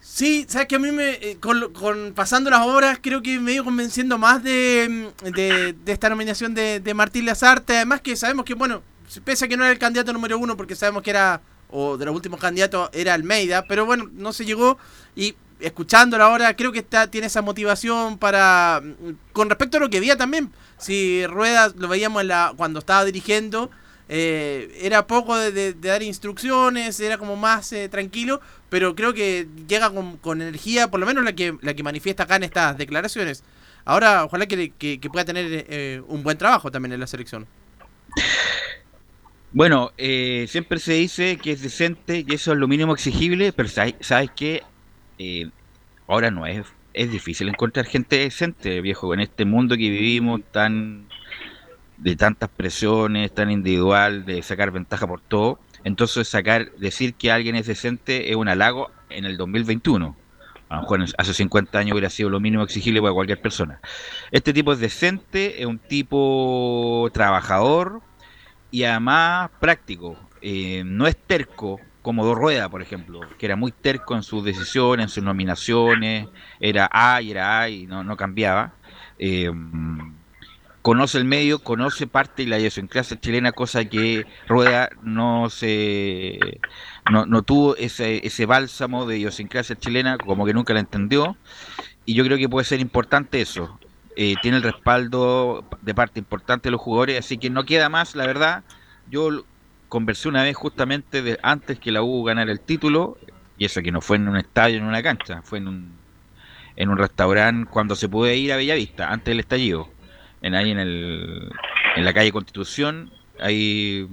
[0.04, 3.62] Sí, sabes que a mí me, eh, con, pasando las horas, creo que me ido
[3.62, 7.76] convenciendo más de, de, esta nominación de, de, Martín Lazarte.
[7.76, 8.82] Además que sabemos que, bueno,
[9.24, 12.04] pese a que no era el candidato número uno, porque sabemos que era, o de
[12.04, 14.76] los últimos candidatos era Almeida, pero bueno, no se llegó.
[15.14, 18.82] Y escuchándolo ahora, creo que está, tiene esa motivación para,
[19.32, 20.50] con respecto a lo que veía también.
[20.78, 23.70] Si Rueda lo veíamos en la, cuando estaba dirigiendo,
[24.14, 29.90] eh, era poco de, dar instrucciones, era como más eh, tranquilo, pero creo que llega
[30.20, 33.42] con, energía, por lo menos la que, la que manifiesta acá en estas declaraciones.
[33.86, 37.46] Ahora, ojalá que, pueda tener eh, un buen trabajo también en la selección.
[39.52, 43.70] Bueno, eh, siempre se dice que es decente y eso es lo mínimo exigible, pero
[43.70, 44.62] sabes que
[45.18, 45.48] eh,
[46.06, 51.06] ahora no es, es difícil encontrar gente decente, viejo, en este mundo que vivimos tan
[52.02, 55.60] de tantas presiones, tan individual, de sacar ventaja por todo.
[55.84, 60.16] Entonces sacar, decir que alguien es decente es un halago en el 2021.
[60.68, 63.80] A lo mejor hace 50 años hubiera sido lo mínimo exigible para cualquier persona.
[64.30, 68.00] Este tipo es decente, es un tipo trabajador
[68.70, 70.16] y además práctico.
[70.40, 74.42] Eh, no es terco como Dos Rueda, por ejemplo, que era muy terco en sus
[74.42, 76.26] decisiones, en sus nominaciones,
[76.58, 78.72] era A y era A y no, no cambiaba.
[79.18, 79.52] Eh,
[80.82, 86.60] conoce el medio, conoce parte de la idiosincrasia chilena, cosa que Rueda no se
[87.10, 91.36] no, tuvo ese, ese bálsamo de idiosincrasia chilena, como que nunca la entendió,
[92.04, 93.78] y yo creo que puede ser importante eso.
[94.16, 98.14] Eh, tiene el respaldo de parte importante de los jugadores, así que no queda más,
[98.14, 98.62] la verdad.
[99.10, 99.44] Yo
[99.88, 103.18] conversé una vez justamente antes que la U ganara el título,
[103.56, 105.92] y eso que no fue en un estadio, en una cancha, fue en un,
[106.76, 109.88] en un restaurante cuando se puede ir a Bellavista, antes del estallido
[110.42, 111.50] en ahí en, el,
[111.96, 113.10] en la calle Constitución.
[113.40, 114.06] Ahí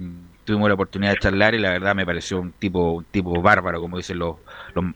[0.44, 3.80] tuvimos la oportunidad de charlar y la verdad me pareció un tipo un tipo bárbaro,
[3.80, 4.36] como dicen los,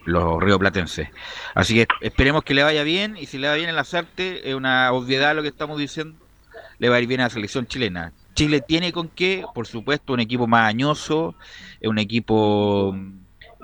[0.05, 1.09] los, río platenses.
[1.55, 4.55] Así que esperemos que le vaya bien y si le va bien en las es
[4.55, 6.18] una obviedad lo que estamos diciendo,
[6.79, 8.12] le va a ir bien a la selección chilena.
[8.35, 11.37] Chile tiene con qué, por supuesto, un equipo más añoso,
[11.83, 12.97] un equipo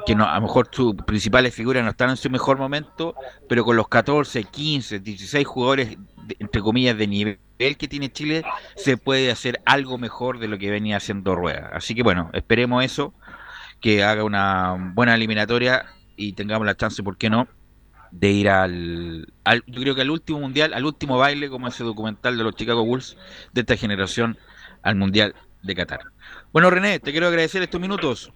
[0.07, 3.15] que no, a lo mejor sus principales figuras no están en su mejor momento,
[3.49, 5.99] pero con los 14, 15, 16 jugadores,
[6.39, 7.39] entre comillas, de nivel
[7.77, 8.43] que tiene Chile,
[8.77, 11.71] se puede hacer algo mejor de lo que venía haciendo Rueda.
[11.73, 13.15] Así que bueno, esperemos eso,
[13.81, 17.49] que haga una buena eliminatoria y tengamos la chance, ¿por qué no?,
[18.11, 21.85] de ir al, al, yo creo que al último mundial, al último baile, como ese
[21.85, 23.17] documental de los Chicago Bulls
[23.53, 24.37] de esta generación,
[24.83, 26.01] al mundial de Qatar.
[26.53, 28.33] Bueno, René, te quiero agradecer estos minutos.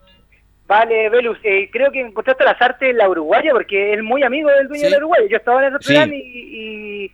[0.67, 4.49] Vale, Velus, eh, creo que encontraste las artes en la Uruguaya porque es muy amigo
[4.49, 5.27] del dueño de la Uruguaya.
[5.29, 7.13] Yo estaba en ese programa y,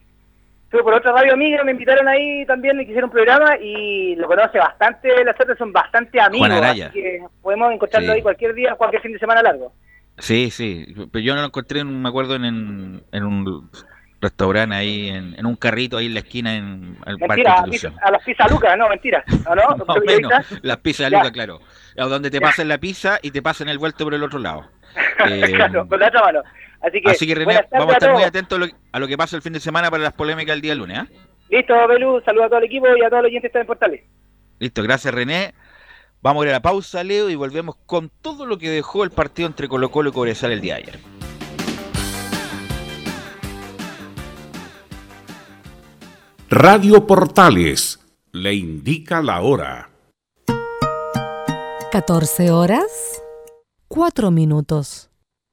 [0.70, 4.28] estuve por otra radio amiga, me invitaron ahí también y quisieron un programa y lo
[4.28, 9.02] conoce bastante, las artes son bastante amigos, así que podemos encontrarlo ahí cualquier día, cualquier
[9.02, 9.72] fin de semana largo.
[10.18, 13.68] Sí, sí, pero yo no lo encontré, me acuerdo, en, en un
[14.20, 18.11] restaurante ahí, en, un carrito ahí en la esquina en el mentira, Parque a, a
[18.12, 19.24] las pizzas Lucas, no, mentira.
[19.44, 19.54] ¿no?
[19.54, 19.85] no,
[20.62, 21.61] las pizzas Lucas, claro.
[21.96, 24.70] Donde te pasan la pizza y te pasan el vuelto por el otro lado.
[25.28, 26.42] Eh, claro, con la otra mano.
[26.80, 29.42] Así que, así que René, vamos a estar muy atentos a lo, que pasa el
[29.42, 30.98] fin de semana para las polémicas el día lunes.
[30.98, 31.14] ¿eh?
[31.50, 34.02] Listo, Belu, saludos a todo el equipo y a todos los oyentes de Portales.
[34.59, 35.54] Listo, gracias René.
[36.22, 39.11] Vamos a ir a la pausa, Leo, y volvemos con todo lo que dejó el
[39.11, 40.98] partido entre Colo Colo y Cobresal el día de ayer.
[46.50, 48.00] Radio Portales
[48.33, 49.88] le indica la hora.
[51.92, 53.22] 14 horas,
[53.88, 55.10] 4 minutos.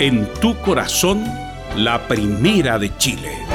[0.00, 1.24] en tu corazón,
[1.76, 3.47] la primera de Chile.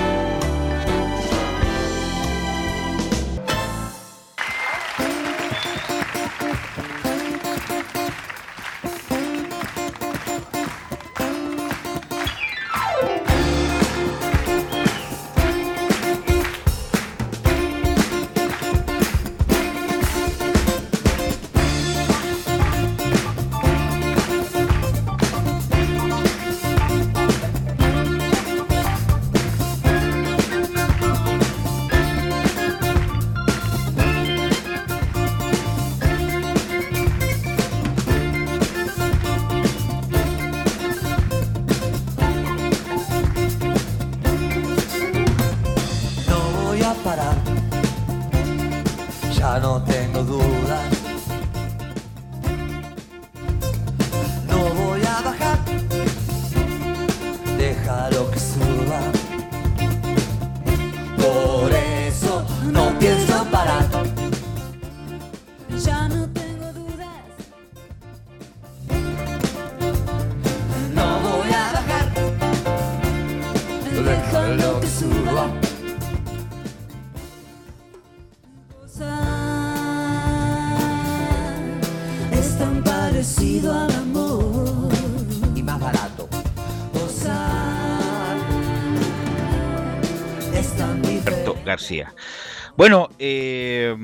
[92.78, 93.96] Bueno, eh,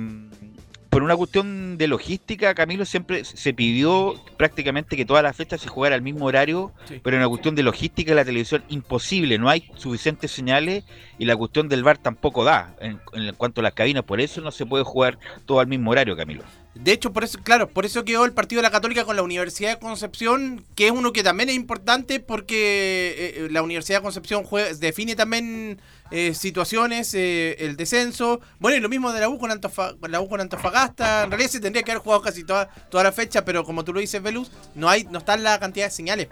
[0.89, 5.67] por una cuestión de logística, Camilo siempre se pidió prácticamente que todas las fechas se
[5.67, 7.01] jugara al mismo horario, Sí.
[7.03, 10.85] pero en una cuestión de logística de la televisión imposible, no hay suficientes señales
[11.17, 14.39] y la cuestión del bar tampoco da en, en cuanto a las cabinas, por eso
[14.39, 16.43] no se puede jugar todo al mismo horario, Camilo.
[16.73, 19.23] De hecho, por eso, claro, por eso quedó el partido de la Católica con la
[19.23, 23.97] Universidad de Concepción, que es uno que también es importante porque eh, eh, la Universidad
[23.99, 28.39] de Concepción juega- define también eh, situaciones, eh, el descenso.
[28.59, 31.23] Bueno, y lo mismo de la U con, Antofa- la U con Antofagasta.
[31.23, 33.91] En realidad se tendría que haber jugado casi toda, toda la fecha, pero como tú
[33.93, 36.27] lo dices, Velus, no hay, no están la cantidad de señales.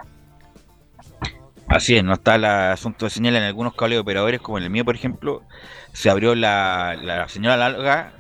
[1.68, 4.70] Así es, no está el asunto de señal en algunos cables operadores, como en el
[4.70, 5.44] mío, por ejemplo,
[5.92, 8.14] se abrió la, la señal larga,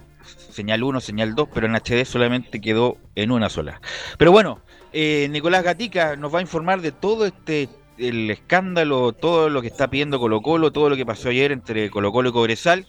[0.52, 3.80] señal 1, señal 2, pero en HD solamente quedó en una sola.
[4.18, 4.62] Pero bueno,
[4.92, 9.68] eh, Nicolás Gatica nos va a informar de todo este el escándalo, todo lo que
[9.68, 12.86] está pidiendo Colo Colo, todo lo que pasó ayer entre Colo Colo y Cobresal,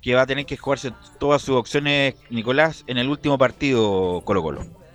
[0.00, 4.42] que va a tener que jugarse todas sus opciones, Nicolás, en el último partido Colo
[4.42, 4.85] Colo.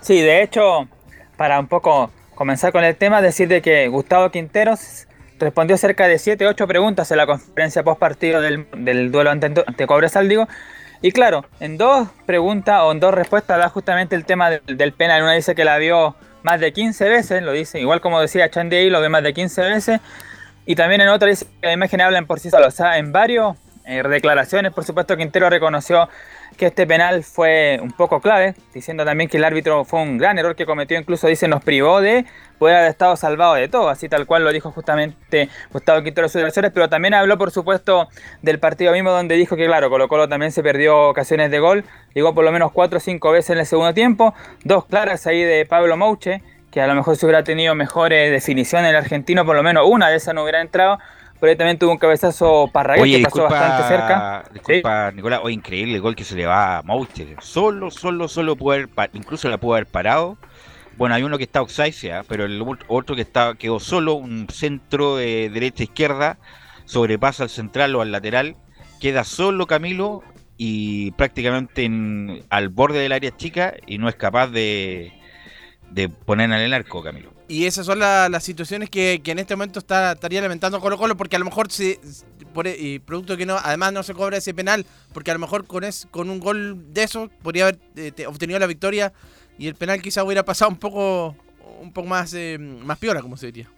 [0.00, 0.88] Sí, de hecho,
[1.36, 5.06] para un poco comenzar con el tema, decir de que Gustavo Quinteros
[5.38, 9.46] respondió cerca de 7, 8 preguntas en la conferencia post partido del, del duelo ante,
[9.46, 10.48] ante Cobresal, digo.
[11.02, 14.92] Y claro, en dos preguntas o en dos respuestas da justamente el tema del, del
[14.92, 15.22] penal.
[15.22, 18.76] Una dice que la vio más de 15 veces, lo dice, igual como decía Chandy
[18.76, 20.00] ahí, lo ve más de 15 veces.
[20.66, 22.74] Y también en otra dice que las imágenes hablan por sí solas.
[22.74, 23.56] O sea, en varios
[23.90, 26.08] eh, declaraciones, por supuesto, Quintero reconoció
[26.56, 30.38] que este penal fue un poco clave, diciendo también que el árbitro fue un gran
[30.38, 32.24] error que cometió, incluso dice nos privó de
[32.58, 36.34] poder haber estado salvado de todo, así tal cual lo dijo justamente Gustavo Quintero sus
[36.34, 38.08] defensores, pero también habló por supuesto
[38.42, 41.84] del partido mismo donde dijo que claro, Colo Colo también se perdió ocasiones de gol,
[42.14, 45.42] llegó por lo menos 4 o 5 veces en el segundo tiempo, dos claras ahí
[45.42, 49.56] de Pablo Mouche, que a lo mejor si hubiera tenido mejores definiciones el argentino, por
[49.56, 50.98] lo menos una de esas no hubiera entrado,
[51.40, 54.44] pero ahí también tuvo un cabezazo Parragués Oye, que pasó bastante cerca.
[54.52, 57.36] disculpa Nicolás, oye, increíble el gol que se le va a Mouche.
[57.40, 60.36] Solo, solo, solo pudo haber, incluso la pudo haber parado.
[60.96, 62.24] Bueno, hay uno que está offside, ¿ah?
[62.28, 66.38] pero el ot- otro que está quedó solo, un centro de derecha-izquierda,
[66.84, 68.56] sobrepasa al central o al lateral,
[69.00, 70.22] queda solo Camilo
[70.58, 75.12] y prácticamente en- al borde del área chica y no es capaz de,
[75.90, 77.32] de poner en el arco, Camilo.
[77.50, 81.16] Y esas son la- las situaciones que, en este momento está, estaría lamentando Colo Colo,
[81.16, 81.98] porque a lo mejor se,
[82.54, 85.40] por, e- y producto que no, además no se cobra ese penal, porque a lo
[85.40, 89.12] mejor con, es, con un gol de eso podría haber eh, te- obtenido la victoria
[89.58, 91.34] y el penal quizá hubiera pasado un poco
[91.80, 93.68] un poco más eh, más piola, como se diría.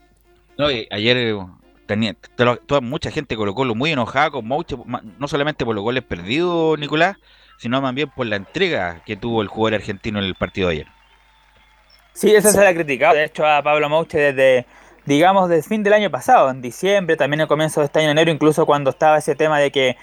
[0.59, 1.39] No, y ayer eh,
[1.87, 4.77] tenía toda, mucha gente Colo Colo muy enojada con Mouche,
[5.19, 7.17] no solamente por los goles perdidos, Nicolás,
[7.57, 11.02] sino bien por la entrega que tuvo el jugador argentino en el partido de ayer.
[12.15, 14.67] Sí, eso se le ha criticado, de hecho, a Pablo Mouche desde,
[15.07, 18.09] digamos, desde el fin del año pasado, en diciembre, también el comienzo de este año,
[18.11, 19.97] en enero, incluso cuando estaba ese tema de que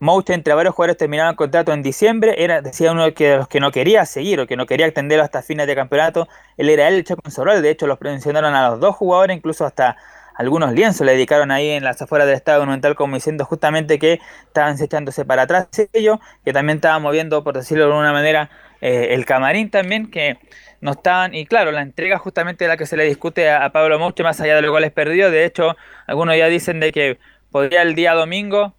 [0.00, 3.70] Mouche entre varios jugadores terminaban contrato en diciembre, era, decía uno que los que no
[3.70, 6.26] quería seguir o que no quería extenderlo hasta fines de campeonato,
[6.56, 9.64] él era él, el Chaco Sobral, de hecho los mencionaron a los dos jugadores, incluso
[9.66, 9.96] hasta
[10.34, 14.20] algunos lienzos le dedicaron ahí en las afueras del Estado Monumental como diciendo justamente que
[14.46, 18.50] estaban echándose para atrás ellos, que también estaban moviendo, por decirlo de alguna manera,
[18.82, 20.36] eh, el camarín también, que
[20.82, 23.98] no estaban, y claro, la entrega justamente la que se le discute a, a Pablo
[23.98, 25.76] Mouche, más allá de los goles perdidos, de hecho,
[26.06, 27.18] algunos ya dicen de que
[27.50, 28.74] podría el día domingo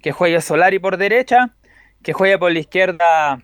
[0.00, 1.50] que juegue Solari por derecha,
[2.02, 3.42] que juegue por la izquierda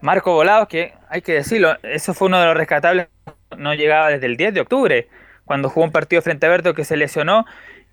[0.00, 3.08] Marco Volados, que hay que decirlo, eso fue uno de los rescatables,
[3.56, 5.08] no llegaba desde el 10 de octubre,
[5.44, 7.44] cuando jugó un partido frente a Berto que se lesionó,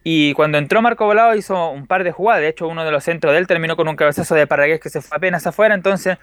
[0.03, 3.03] y cuando entró Marco Volado hizo un par de jugadas, de hecho uno de los
[3.03, 6.17] centros de él terminó con un cabezazo de Parragués que se fue apenas afuera, entonces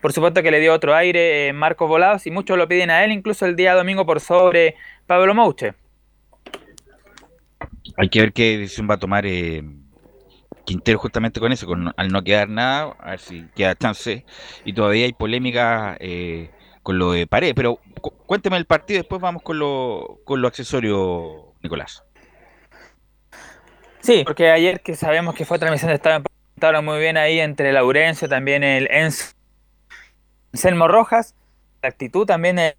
[0.00, 3.04] por supuesto que le dio otro aire eh, Marco Volados y muchos lo piden a
[3.04, 4.76] él, incluso el día domingo por sobre
[5.06, 5.74] Pablo Mouche.
[7.96, 9.62] Hay que ver qué decisión va a tomar eh,
[10.64, 14.26] Quintero justamente con eso, con, al no quedar nada, a ver si queda chance.
[14.64, 16.50] Y todavía hay polémica eh,
[16.82, 20.48] con lo de Pared, pero cu- cuénteme el partido, después vamos con lo, con lo
[20.48, 22.02] accesorio, Nicolás.
[24.06, 26.22] Sí, porque ayer que sabemos que fue transmisión de estado
[26.60, 29.34] habla muy bien ahí entre Laurencio, también el Enzo
[30.52, 31.34] Selmo Rojas,
[31.82, 32.76] la actitud también eh,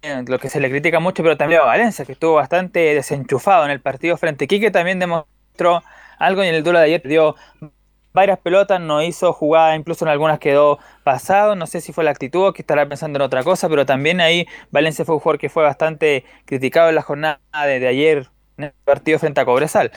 [0.00, 3.66] eh, lo que se le critica mucho, pero también a Valencia, que estuvo bastante desenchufado
[3.66, 5.82] en el partido frente a Quique, también demostró
[6.18, 7.36] algo en el duelo de ayer dio
[8.14, 12.12] varias pelotas, no hizo jugada, incluso en algunas quedó pasado, no sé si fue la
[12.12, 15.38] actitud o que estará pensando en otra cosa, pero también ahí Valencia fue un jugador
[15.38, 19.44] que fue bastante criticado en la jornada de, de ayer en el partido frente a
[19.44, 19.92] Cobresal.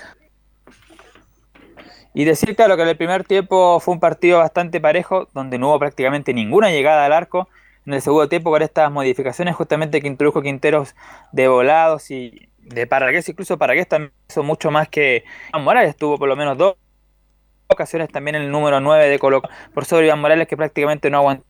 [2.16, 5.68] Y decir, claro, que en el primer tiempo fue un partido bastante parejo, donde no
[5.68, 7.50] hubo prácticamente ninguna llegada al arco.
[7.86, 10.96] En el segundo tiempo, con estas modificaciones, justamente que introdujo Quinteros
[11.34, 16.18] de volados y de Parragués, incluso Parragués también hizo mucho más que Iván Morales, tuvo
[16.18, 16.78] por lo menos dos
[17.68, 19.42] ocasiones también el número 9 de Colo
[19.74, 21.46] por sobre Iván Morales, que prácticamente no aguantó.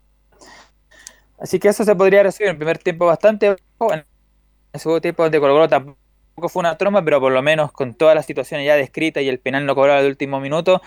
[1.37, 4.05] Así que eso se podría resumir en el primer tiempo bastante en
[4.73, 6.04] el segundo tiempo de Colo Colo tampoco
[6.35, 9.39] fue una tromba, pero por lo menos con todas las situaciones ya descritas y el
[9.39, 10.81] penal no cobrado de último minuto,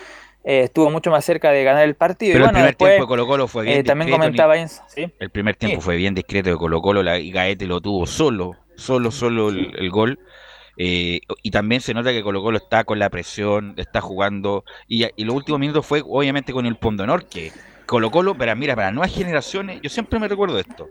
[0.44, 2.34] eh, estuvo mucho más cerca de ganar el partido.
[2.34, 4.55] Pero y el primer después, tiempo de Colo Colo fue bien eh, también discreto, comentaba
[4.57, 5.11] ni- Enzo, ¿sí?
[5.18, 5.84] El primer tiempo Sí.
[5.84, 9.74] fue bien discreto de Colo Colo, la, y Gaete lo tuvo solo, solo, solo el,
[9.78, 10.18] el gol.
[10.76, 14.64] Eh, y también se nota que Colo Colo está con la presión, está jugando.
[14.86, 17.53] Y, y los últimos minutos fue obviamente con el Pondonor, que
[17.86, 20.88] Colo Colo, para, mira, para nuevas generaciones, yo siempre me recuerdo esto.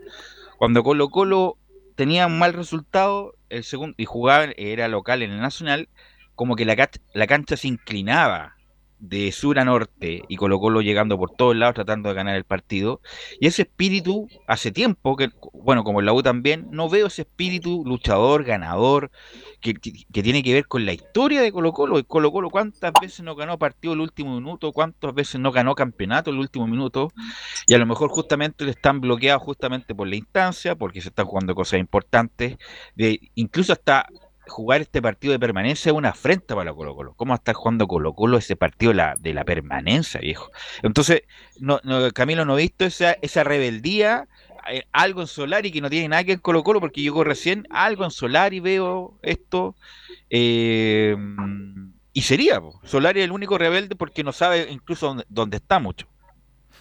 [0.58, 1.56] Cuando Colo Colo
[1.94, 5.88] tenía un mal resultado, el segundo, y jugaba, era local en el Nacional,
[6.34, 8.57] como que la, la cancha se inclinaba
[9.00, 12.44] de sur a norte y Colo Colo llegando por todos lados tratando de ganar el
[12.44, 13.00] partido.
[13.40, 17.22] Y ese espíritu, hace tiempo, que bueno, como en la U también, no veo ese
[17.22, 19.10] espíritu luchador, ganador,
[19.60, 22.02] que, que- tiene que ver con la historia de Colo Colo.
[22.04, 24.72] Colo Colo, ¿cuántas veces no ganó partido el último minuto?
[24.72, 27.12] ¿Cuántas veces no ganó campeonato el último minuto?
[27.66, 31.26] Y a lo mejor justamente le están bloqueados justamente por la instancia, porque se están
[31.26, 32.56] jugando cosas importantes,
[32.94, 34.06] de incluso hasta
[34.48, 37.14] jugar este partido de permanencia es una afrenta para Colo Colo.
[37.14, 40.50] ¿Cómo estar jugando Colo Colo ese partido de la, permanencia, viejo?
[40.82, 41.22] Entonces,
[41.58, 44.28] no, no, Camilo, no he visto esa, esa rebeldía,
[44.70, 47.66] eh, algo en Solari que no tiene nada que ver Colo Colo, porque llegó recién,
[47.70, 49.76] algo en Solari veo esto,
[50.30, 51.16] eh,
[52.12, 52.80] y sería, po.
[52.84, 56.08] Solari es el único rebelde porque no sabe incluso dónde está mucho.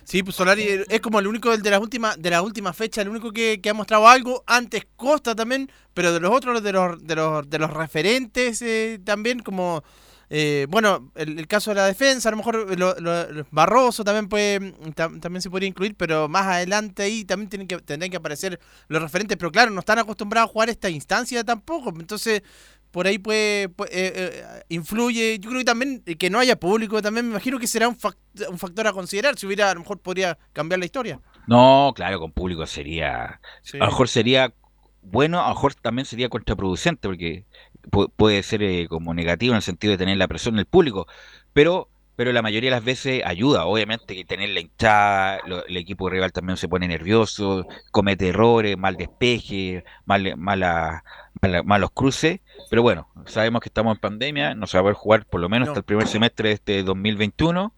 [0.09, 3.09] Sí, pues Solari es como el único de las últimas de las últimas fechas, el
[3.09, 4.41] único que, que ha mostrado algo.
[4.47, 8.99] Antes Costa también, pero de los otros, de los de los, de los referentes eh,
[9.03, 9.83] también, como
[10.29, 14.29] eh, bueno, el, el caso de la defensa, a lo mejor lo- lo- Barroso también
[14.29, 14.59] puede
[14.95, 18.59] tam- también se podría incluir, pero más adelante ahí también tienen que tendrán que aparecer
[18.87, 22.43] los referentes, pero claro, no están acostumbrados a jugar esta instancia tampoco, entonces
[22.91, 25.39] por ahí puede, puede- eh, eh, influye.
[25.39, 27.97] Yo creo que también eh, que no haya público, también me imagino que será un,
[27.97, 28.17] fac-
[28.49, 29.37] un factor a considerar.
[29.37, 31.19] Si hubiera, a lo mejor podría cambiar la historia.
[31.47, 33.39] No, claro, con público sería.
[33.61, 33.77] Sí.
[33.77, 34.53] A lo mejor sería
[35.01, 37.45] bueno, a lo mejor también sería contraproducente, porque
[37.91, 41.07] pu- puede ser eh, como negativo en el sentido de tener la presión del público,
[41.53, 45.77] pero, pero la mayoría de las veces ayuda, obviamente, que tener la hinchada, lo- el
[45.77, 51.03] equipo rival también se pone nervioso, comete errores, mal despeje, mal, mala,
[51.41, 54.95] mala- malos cruces, pero bueno, sabemos que estamos en pandemia, no se va a poder
[54.95, 55.71] jugar por lo menos No.
[55.71, 57.73] hasta el primer semestre de este 2021.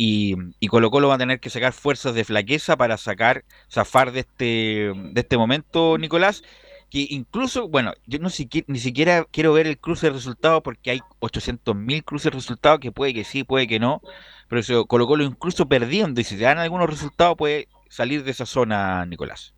[0.00, 4.12] Y, y Colo Colo va a tener que sacar fuerzas de flaqueza para sacar, zafar
[4.12, 6.44] de este, de este momento, Nicolás,
[6.88, 10.92] que incluso, bueno, yo no siqui- ni siquiera quiero ver el cruce de resultados porque
[10.92, 14.00] hay 800.000 cruces de resultados que puede que sí, puede que no,
[14.48, 18.30] pero si Colo Colo incluso perdiendo y si te dan algunos resultados puede salir de
[18.30, 19.52] esa zona, Nicolás.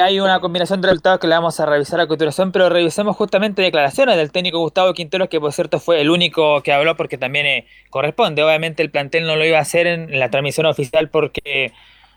[0.00, 3.62] Hay una combinación de resultados que le vamos a revisar a continuación, pero revisemos justamente
[3.62, 7.46] declaraciones del técnico Gustavo Quinteros, que por cierto fue el único que habló porque también
[7.46, 8.42] eh, corresponde.
[8.42, 11.72] Obviamente el plantel no lo iba a hacer en la transmisión oficial porque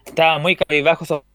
[0.06, 1.26] estaba muy cabizbajo sobre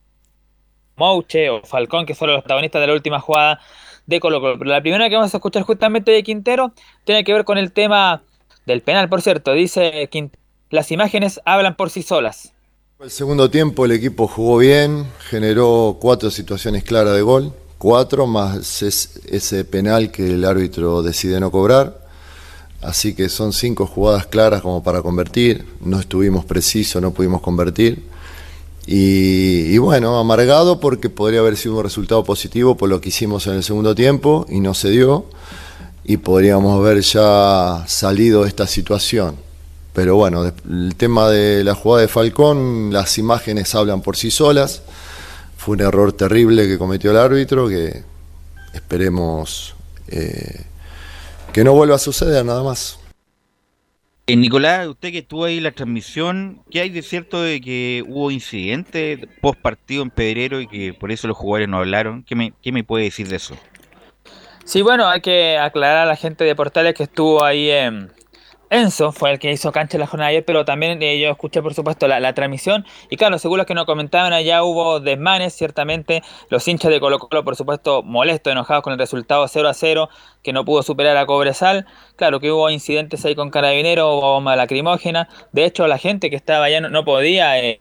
[0.97, 3.59] Mouche o Falcón, que son los protagonistas de la última jugada
[4.05, 4.59] de Colo Colo.
[4.59, 6.73] Pero la primera que vamos a escuchar justamente de Quintero
[7.05, 8.23] tiene que ver con el tema
[8.65, 9.53] del penal, por cierto.
[9.53, 12.52] Dice Quintero, las imágenes hablan por sí solas.
[13.03, 18.81] El segundo tiempo el equipo jugó bien, generó cuatro situaciones claras de gol, cuatro más
[18.81, 21.99] es- ese penal que el árbitro decide no cobrar.
[22.81, 25.65] Así que son cinco jugadas claras como para convertir.
[25.81, 28.03] No estuvimos precisos, no pudimos convertir.
[28.87, 33.47] Y, y bueno, amargado porque podría haber sido un resultado positivo por lo que hicimos
[33.47, 35.25] en el segundo tiempo y no se dio.
[36.05, 39.35] Y podríamos haber ya salido de esta situación.
[39.93, 44.81] Pero bueno, el tema de la jugada de Falcón, las imágenes hablan por sí solas.
[45.55, 48.03] Fue un error terrible que cometió el árbitro, que
[48.73, 49.75] esperemos
[50.07, 50.65] eh,
[51.53, 52.99] que no vuelva a suceder nada más.
[54.25, 58.03] Eh, Nicolás, usted que estuvo ahí en la transmisión, ¿qué hay de cierto de que
[58.07, 62.23] hubo incidentes post partido en Pedrero y que por eso los jugadores no hablaron?
[62.23, 63.55] ¿Qué me, qué me puede decir de eso?
[64.65, 68.11] Sí, bueno, hay que aclarar a la gente de Portales que estuvo ahí en
[68.73, 71.61] Enzo, fue el que hizo cancha la jornada de ayer, pero también eh, yo escuché
[71.61, 72.85] por supuesto la, la transmisión.
[73.09, 77.19] Y claro, según los que nos comentaban allá hubo desmanes, ciertamente los hinchas de Colo
[77.19, 80.09] Colo por supuesto molestos, enojados con el resultado 0 a 0
[80.41, 84.55] que no pudo superar a Cobresal, claro que hubo incidentes ahí con Carabineros, hubo bomba
[84.55, 87.59] lacrimógena, de hecho la gente que estaba allá no, no podía...
[87.59, 87.79] eh,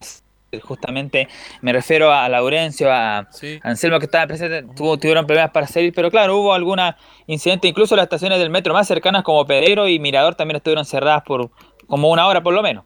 [0.60, 1.28] justamente
[1.62, 3.28] me refiero a Laurencio, a
[3.62, 6.96] Anselmo que estaba presente, tuvo, tuvieron problemas para salir, pero claro, hubo alguna
[7.26, 11.22] incidente, incluso las estaciones del metro más cercanas como Pedrero y Mirador también estuvieron cerradas
[11.22, 11.50] por
[11.86, 12.84] como una hora por lo menos.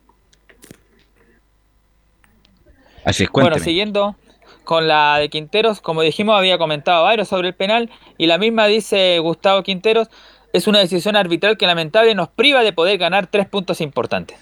[3.04, 4.16] Así es, Bueno, siguiendo
[4.64, 8.66] con la de Quinteros, como dijimos, había comentado varios sobre el penal y la misma
[8.66, 10.08] dice Gustavo Quinteros,
[10.52, 14.38] es una decisión arbitral que lamentable nos priva de poder ganar tres puntos importantes.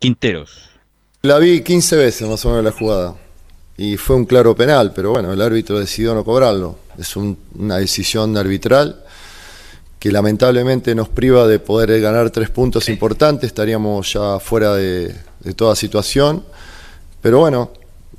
[0.00, 0.50] Quinteros.
[1.22, 3.14] La vi 15 veces más o menos la jugada.
[3.76, 6.76] y fue un claro penal, pero bueno, el árbitro decidió no cobrarlo.
[6.98, 9.02] Es un- una decisión arbitral
[9.98, 15.54] que lamentablemente nos priva de poder ganar tres puntos importantes, estaríamos ya fuera de, de
[15.54, 16.44] toda situación,
[17.22, 17.70] pero bueno,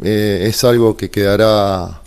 [0.04, 2.02] eh, es algo que quedará,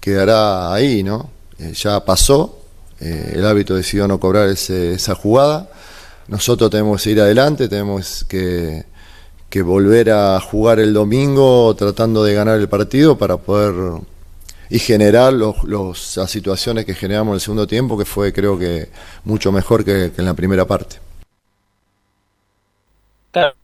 [0.00, 1.30] quedará ahí, ¿no?
[1.60, 2.58] Eh, ya pasó,
[2.98, 5.70] eh, el árbitro decidió no cobrar ese- esa jugada,
[6.26, 8.84] nosotros tenemos que seguir adelante, tenemos que,
[9.48, 14.02] que volver a jugar el domingo tratando de ganar el partido para poder
[14.68, 18.88] y generar los, las situaciones que generamos en el segundo tiempo, que fue creo que
[19.24, 20.96] mucho mejor que, que en la primera parte.
[23.30, 23.54] Claro,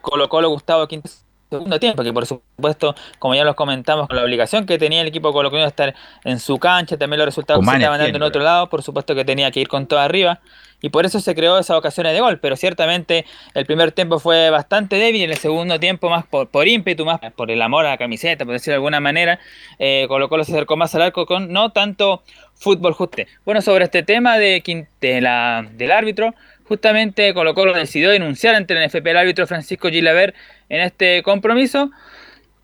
[0.00, 1.10] Colo Colo Gustavo Quinto
[1.50, 5.08] segundo tiempo, que por supuesto, como ya los comentamos, con la obligación que tenía el
[5.08, 5.94] equipo colocolino de estar
[6.24, 9.14] en su cancha, también los resultados que se estaban dando en otro lado, por supuesto
[9.14, 10.40] que tenía que ir con todo arriba,
[10.80, 13.24] y por eso se creó esas ocasiones de gol, pero ciertamente
[13.54, 17.04] el primer tiempo fue bastante débil, y en el segundo tiempo más por, por ímpetu,
[17.04, 19.40] más por el amor a la camiseta, por decirlo de alguna manera,
[19.78, 22.22] eh, Colo Colo se acercó más al arco con no tanto
[22.54, 23.26] fútbol juste.
[23.44, 24.62] Bueno, sobre este tema de,
[25.00, 26.34] de la, del árbitro,
[26.68, 30.34] justamente Colo Colo decidió denunciar ante el NFP el árbitro Francisco Gilaver
[30.68, 31.90] en este compromiso.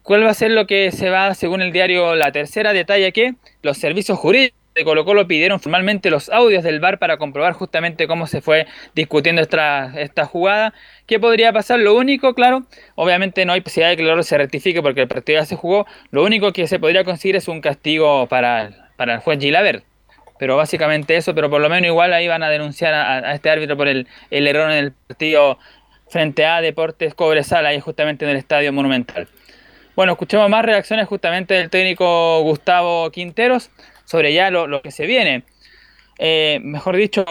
[0.03, 3.37] ¿Cuál va a ser lo que se va, según el diario La Tercera, detalla que
[3.63, 8.07] los servicios jurídicos de Colo Colo pidieron formalmente los audios del VAR para comprobar justamente
[8.09, 10.75] cómo se fue discutiendo esta, esta jugada.
[11.07, 11.79] ¿Qué podría pasar?
[11.79, 12.65] Lo único, claro,
[12.97, 15.87] obviamente no hay posibilidad de que error se rectifique porque el partido ya se jugó.
[16.11, 19.85] Lo único que se podría conseguir es un castigo para, para el juez Gilaver.
[20.39, 23.51] Pero básicamente eso, pero por lo menos igual ahí van a denunciar a, a este
[23.51, 25.59] árbitro por el, el error en el partido
[26.15, 29.27] frente a Deportes Cobresal, ahí justamente en el Estadio Monumental.
[29.97, 33.69] Bueno, escuchemos más reacciones justamente del técnico Gustavo Quinteros
[34.05, 35.43] sobre ya lo, lo que se viene.
[36.21, 37.25] Eh, mejor dicho,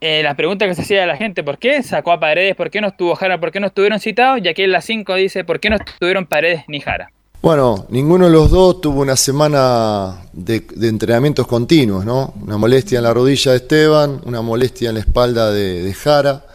[0.00, 2.56] eh, la pregunta que se hacía a la gente, ¿por qué sacó a Paredes?
[2.56, 3.38] ¿Por qué no estuvo Jara?
[3.38, 4.40] ¿Por qué no estuvieron citados?
[4.42, 7.12] Y aquí en la 5 dice, ¿por qué no estuvieron Paredes ni Jara?
[7.42, 12.32] Bueno, ninguno de los dos tuvo una semana de, entrenamientos continuos, ¿no?
[12.42, 16.46] Una molestia en la rodilla de Esteban, una molestia en la espalda de Jara,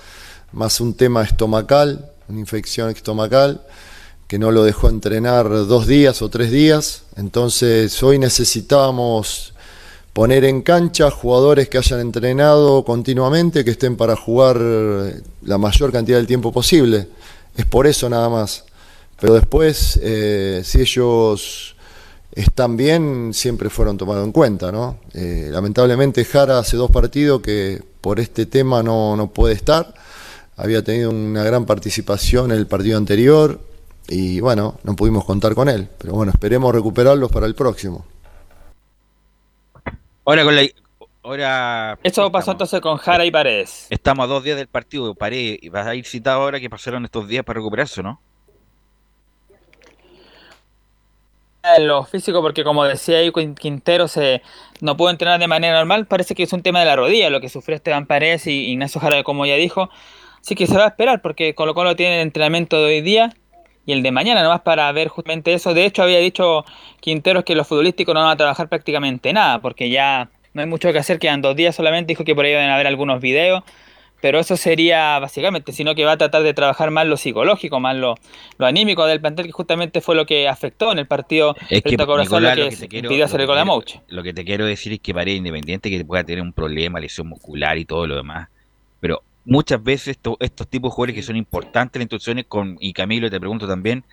[0.53, 3.61] más un tema estomacal, una infección estomacal,
[4.27, 7.03] que no lo dejó entrenar dos días o tres días.
[7.17, 9.53] Entonces hoy necesitábamos
[10.13, 15.91] poner en cancha jugadores que hayan entrenado continuamente, que estén para jugar eh, la mayor
[15.91, 17.07] cantidad del tiempo posible.
[17.55, 18.63] Es por eso nada más.
[19.19, 21.75] Pero después, eh, si ellos
[22.33, 24.97] están bien, siempre fueron tomados en cuenta, ¿no?
[25.13, 29.93] Eh, lamentablemente Jara hace dos partidos que por este tema no, no puede estar.
[30.61, 33.59] Había tenido una gran participación en el partido anterior
[34.07, 35.89] y bueno, no pudimos contar con él.
[35.97, 38.05] Pero bueno, esperemos recuperarlos para el próximo.
[40.23, 40.67] Ahora con la.
[41.23, 41.99] Ahora.
[42.03, 43.87] Eso pasó entonces con Jara y Paredes.
[43.89, 45.15] Estamos a dos días del partido.
[45.31, 48.19] Y vas a ir citado ahora que pasaron estos días para recuperarse, ¿no?
[51.75, 54.41] en lo físico porque como decía ahí Quin- Quintero se
[54.79, 57.39] no pudo entrenar de manera normal parece que es un tema de la rodilla lo
[57.39, 59.89] que sufrió Esteban Paredes y Ignacio Jara como ya dijo
[60.41, 63.33] así que se va a esperar porque Colo Colo tiene el entrenamiento de hoy día
[63.85, 66.65] y el de mañana nomás para ver justamente eso de hecho había dicho
[66.99, 70.91] Quinteros que los futbolísticos no van a trabajar prácticamente nada porque ya no hay mucho
[70.91, 73.63] que hacer quedan dos días solamente dijo que por ahí van a haber algunos videos
[74.21, 77.95] pero eso sería básicamente, sino que va a tratar de trabajar más lo psicológico, más
[77.95, 78.15] lo,
[78.59, 81.97] lo anímico del plantel, que justamente fue lo que afectó en el partido Es que,
[81.97, 84.01] Nicolás, lo que, que te quiero- impidió hacer el gol a Mouche.
[84.09, 87.27] Lo que te quiero decir es que Paredes independiente que pueda tener un problema, lesión
[87.27, 88.49] muscular y todo lo demás.
[88.99, 92.77] Pero muchas veces esto- estos tipos de jugadores que son importantes en las instrucciones, con,
[92.79, 94.05] y Camilo te pregunto también,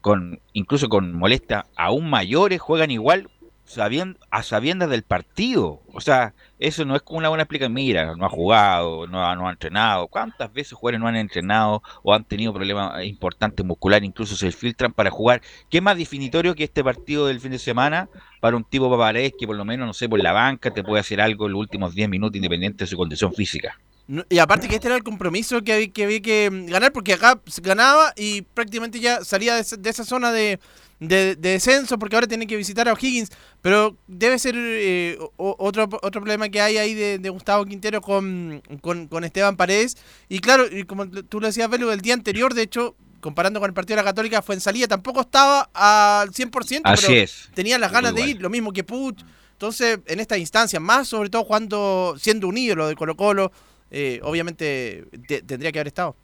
[0.00, 3.28] con incluso con molestias aún mayores, juegan igual
[3.64, 5.82] sabiendo, a sabiendas del partido.
[5.92, 7.72] O sea, eso no es como una buena explicación.
[7.74, 10.06] Mira, no ha jugado, no ha, no ha entrenado.
[10.08, 14.92] ¿Cuántas veces jugadores no han entrenado o han tenido problemas importantes musculares, incluso se filtran
[14.92, 15.42] para jugar?
[15.70, 18.08] ¿Qué más definitorio que este partido del fin de semana
[18.40, 21.00] para un tipo Paparedes que por lo menos, no sé, por la banca te puede
[21.00, 23.80] hacer algo en los últimos 10 minutos independiente de su condición física?
[24.08, 26.92] No- Y aparte que este era el compromiso que había que, había que mm, ganar,
[26.92, 30.60] porque acá ganaba y prácticamente ya salía de, esa- de esa zona de,
[31.00, 33.30] de- de descenso, porque ahora tiene que visitar a O'Higgins,
[33.62, 39.08] pero debe ser eh, otro, otro problema que hay ahí de, Gustavo Quintero con, con,
[39.08, 39.96] con Esteban Paredes.
[40.28, 43.68] Y claro, y como tú lo decías, Velo, el día anterior, de hecho, comparando con
[43.68, 47.48] el partido de la Católica, fue en salida, tampoco estaba al 100%, Así pero es.
[47.54, 48.30] tenía las ganas de Igual.
[48.36, 49.18] ir, lo mismo que Puch.
[49.52, 53.50] Entonces, en esta instancia, más sobre todo cuando siendo un ídolo de Colo Colo,
[53.98, 56.14] eh, obviamente te- tendría que haber estado.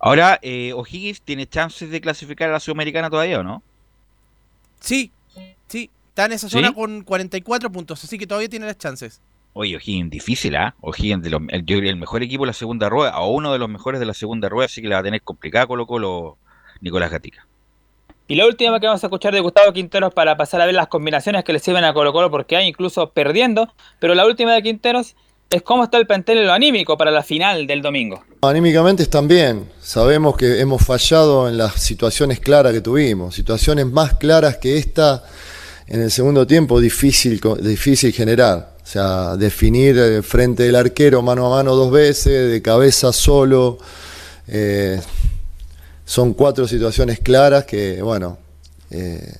[0.00, 3.62] Ahora, eh, O'Higgins tiene chances de clasificar a la Sudamericana todavía, ¿o no?
[4.80, 5.10] Sí,
[5.66, 6.52] sí, está en esa ¿Sí?
[6.52, 9.20] zona con 44 puntos, así que todavía tiene las chances.
[9.54, 10.74] Oye, O'Higgins difícil, ¿ah?
[10.80, 13.68] O'Higgins, de los- el, el mejor equipo de la segunda rueda, o uno de los
[13.68, 16.38] mejores de la segunda rueda, así que la va a tener complicada Colo Colo
[16.80, 17.44] Nicolás Gatica.
[18.28, 20.88] Y la última que vamos a escuchar de Gustavo Quinteros para pasar a ver las
[20.88, 24.62] combinaciones que le sirven a Colo Colo porque hay incluso perdiendo, pero la última de
[24.62, 25.16] Quinteros
[25.50, 28.22] es cómo está el plantel anímico para la final del domingo.
[28.42, 29.68] Anímicamente están bien.
[29.80, 33.34] Sabemos que hemos fallado en las situaciones claras que tuvimos.
[33.34, 35.24] Situaciones más claras que esta
[35.86, 38.76] en el segundo tiempo difícil, difícil generar.
[38.82, 43.78] O sea, definir eh, frente del arquero mano a mano dos veces, de cabeza solo.
[44.46, 45.00] eh,
[46.04, 48.38] son cuatro situaciones claras que, bueno,
[48.90, 49.30] eh,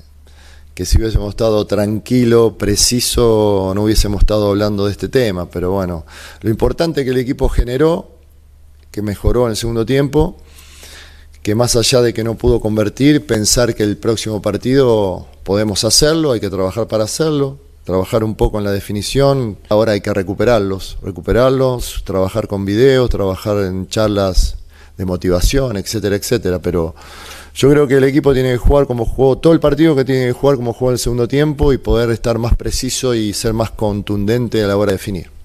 [0.79, 5.51] que si hubiésemos estado tranquilo, preciso, no hubiésemos estado hablando de este tema.
[5.51, 6.07] Pero bueno,
[6.41, 8.13] lo importante que el equipo generó,
[8.93, 10.37] que mejoró en el segundo tiempo,
[11.43, 16.31] que más allá de que no pudo convertir, pensar que el próximo partido podemos hacerlo,
[16.31, 20.99] hay que trabajar para hacerlo, trabajar un poco en la definición, ahora hay que recuperarlos,
[21.03, 24.59] recuperarlos, trabajar con videos, trabajar en charlas
[24.97, 26.95] de motivación, etcétera, etcétera, pero
[27.59, 30.27] yo creo que el equipo tiene que jugar como jugó todo el partido, que tiene
[30.27, 33.73] que jugar como jugó el segundo tiempo y poder estar más preciso y ser más
[33.73, 35.38] contundente a la hora de definir.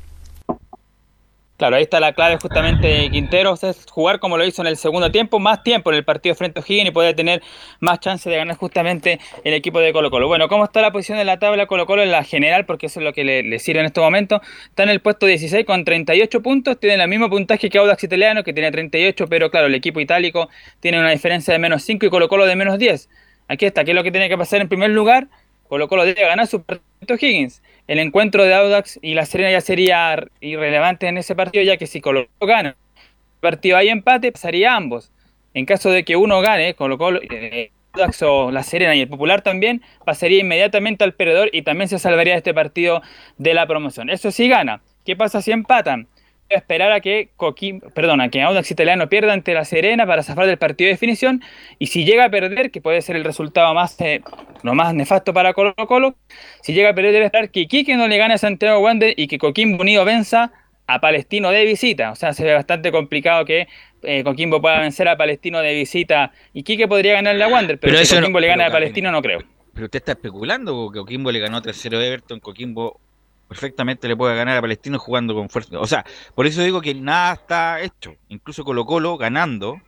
[1.57, 4.75] Claro, ahí está la clave justamente de Quinteros, es jugar como lo hizo en el
[4.75, 7.43] segundo tiempo, más tiempo en el partido frente a O'Higgins y poder tener
[7.79, 10.27] más chance de ganar justamente el equipo de Colo Colo.
[10.27, 12.65] Bueno, ¿cómo está la posición de la tabla Colo Colo en la general?
[12.65, 14.41] Porque eso es lo que le, le sirve en este momento.
[14.65, 18.43] Está en el puesto 16 con 38 puntos, tiene el mismo puntaje que Audax Italiano,
[18.43, 20.49] que tiene 38, pero claro, el equipo itálico
[20.79, 23.09] tiene una diferencia de menos 5 y Colo Colo de menos 10.
[23.47, 25.27] Aquí está, ¿qué es lo que tiene que pasar en primer lugar?
[25.67, 27.61] Colo Colo debe ganar su partido O'Higgins.
[27.87, 31.87] El encuentro de Audax y La Serena ya sería irrelevante en ese partido, ya que
[31.87, 35.11] si Colo Colo gana el partido hay empate, pasaría ambos.
[35.53, 39.09] En caso de que uno gane, Colo Colo, eh, Audax o La Serena y el
[39.09, 43.01] Popular también, pasaría inmediatamente al perdedor y también se salvaría este partido
[43.37, 44.09] de la promoción.
[44.09, 44.81] Eso sí gana.
[45.05, 46.07] ¿Qué pasa si empatan?
[46.55, 50.45] Esperar a que Coquim, perdón, a que Audax Italiano pierda ante La Serena para zafar
[50.47, 51.41] del partido de definición
[51.79, 54.21] y si llega a perder, que puede ser el resultado más eh,
[54.63, 56.15] lo más nefasto para Colo Colo,
[56.61, 59.27] si llega a perder debe esperar que Iquique no le gane a Santiago Wander y
[59.27, 60.51] que Coquimbo Unido venza
[60.87, 62.11] a Palestino de visita.
[62.11, 63.67] O sea, se ve bastante complicado que
[64.03, 66.31] eh, Coquimbo pueda vencer a Palestino de visita.
[66.53, 69.21] Iquique podría ganarle a Wander, pero, Pero si no- Coquimbo le gana a Palestino no
[69.21, 69.39] creo.
[69.73, 72.99] Pero usted está especulando porque Coquimbo le ganó 3-0 a Everton, Coquimbo
[73.47, 75.79] perfectamente le puede ganar a Palestino jugando con fuerza.
[75.79, 78.15] O sea, por eso digo que nada está hecho.
[78.29, 79.81] Incluso Colo Colo ganando,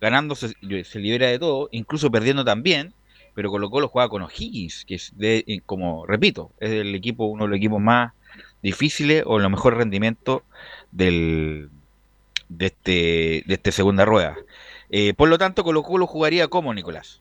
[0.00, 0.54] ganando se,
[0.94, 2.94] libera de todo, incluso perdiendo también,
[3.34, 7.26] pero Colo Colo juega con O'Higgins, que es de, eh, como repito, es el equipo,
[7.26, 8.12] uno de los equipos más
[8.62, 10.42] difíciles o los mejor rendimiento
[10.90, 11.70] del
[12.48, 14.36] de este de este segunda rueda.
[14.90, 17.20] Eh, por lo tanto, Colo Colo jugaría como Nicolás.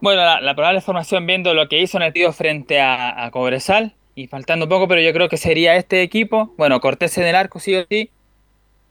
[0.00, 3.30] Bueno, la, la probable formación viendo lo que hizo en el partido frente a, a
[3.30, 6.54] Cobresal y faltando poco, pero yo creo que sería este equipo.
[6.56, 8.10] Bueno, Cortés en el arco, sí o sí.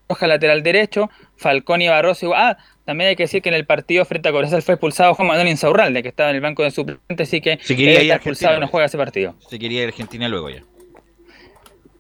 [0.09, 2.27] Roja lateral derecho, Falcón y Barroso.
[2.27, 2.41] igual.
[2.41, 5.27] Ah, también hay que decir que en el partido frente a Cobresal fue expulsado Juan
[5.27, 8.53] Manuel Insaurralde, que estaba en el banco de suplentes, así que Se quería ir expulsado
[8.53, 8.59] y Argentina.
[8.59, 9.35] no juega ese partido.
[9.49, 10.61] Se quería ir a Argentina luego ya.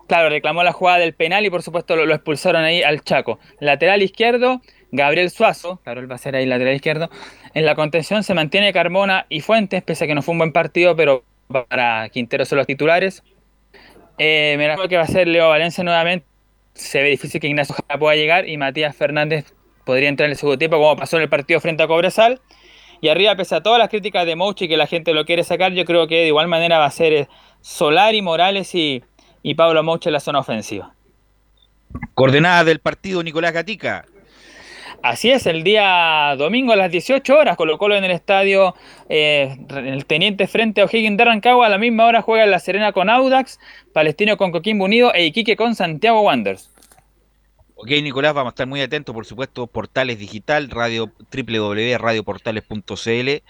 [0.07, 3.39] Claro, reclamó la jugada del penal y por supuesto lo, lo expulsaron ahí al Chaco.
[3.59, 4.61] Lateral izquierdo,
[4.91, 7.09] Gabriel Suazo, claro, él va a ser ahí lateral izquierdo.
[7.53, 10.53] En la contención se mantiene Carmona y Fuentes, pese a que no fue un buen
[10.53, 13.23] partido, pero para Quintero son los titulares.
[14.17, 16.25] Eh, me imagino que va a ser Leo Valencia nuevamente.
[16.73, 20.37] Se ve difícil que Ignacio Jara pueda llegar y Matías Fernández podría entrar en el
[20.37, 22.39] segundo tiempo, como pasó en el partido frente a Cobresal.
[23.01, 25.71] Y arriba, pese a todas las críticas de Mouchi que la gente lo quiere sacar,
[25.73, 27.27] yo creo que de igual manera va a ser eh,
[27.61, 29.03] Solari, Morales y,
[29.43, 30.93] y Pablo Mouchi en la zona ofensiva.
[32.15, 34.05] Coordenadas del partido Nicolás Gatica.
[35.03, 38.75] Así es, el día domingo a las 18 horas, Colo en el estadio
[39.09, 41.67] eh, el Teniente frente a O'Higgins de Rancagua.
[41.67, 43.59] A la misma hora juega La Serena con Audax,
[43.93, 46.71] Palestino con Coquimbo Unido e Iquique con Santiago Wanderers.
[47.75, 53.43] Ok, Nicolás, vamos a estar muy atentos, por supuesto, Portales Digital, radio www.radioportales.cl.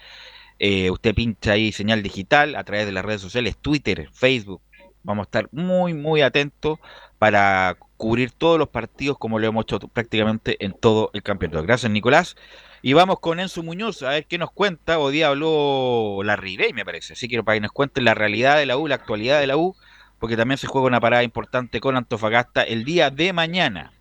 [0.60, 4.60] Eh, usted pincha ahí señal digital a través de las redes sociales, Twitter, Facebook.
[5.02, 6.78] Vamos a estar muy, muy atentos
[7.18, 11.62] para cubrir todos los partidos como lo hemos hecho prácticamente en todo el campeonato.
[11.64, 12.36] Gracias, Nicolás.
[12.80, 14.98] Y vamos con Enzo Muñoz a ver qué nos cuenta.
[14.98, 17.12] Hoy día habló la Ribey, me parece.
[17.12, 19.56] Así que para que nos cuente la realidad de la U, la actualidad de la
[19.56, 19.76] U,
[20.20, 23.92] porque también se juega una parada importante con Antofagasta el día de mañana.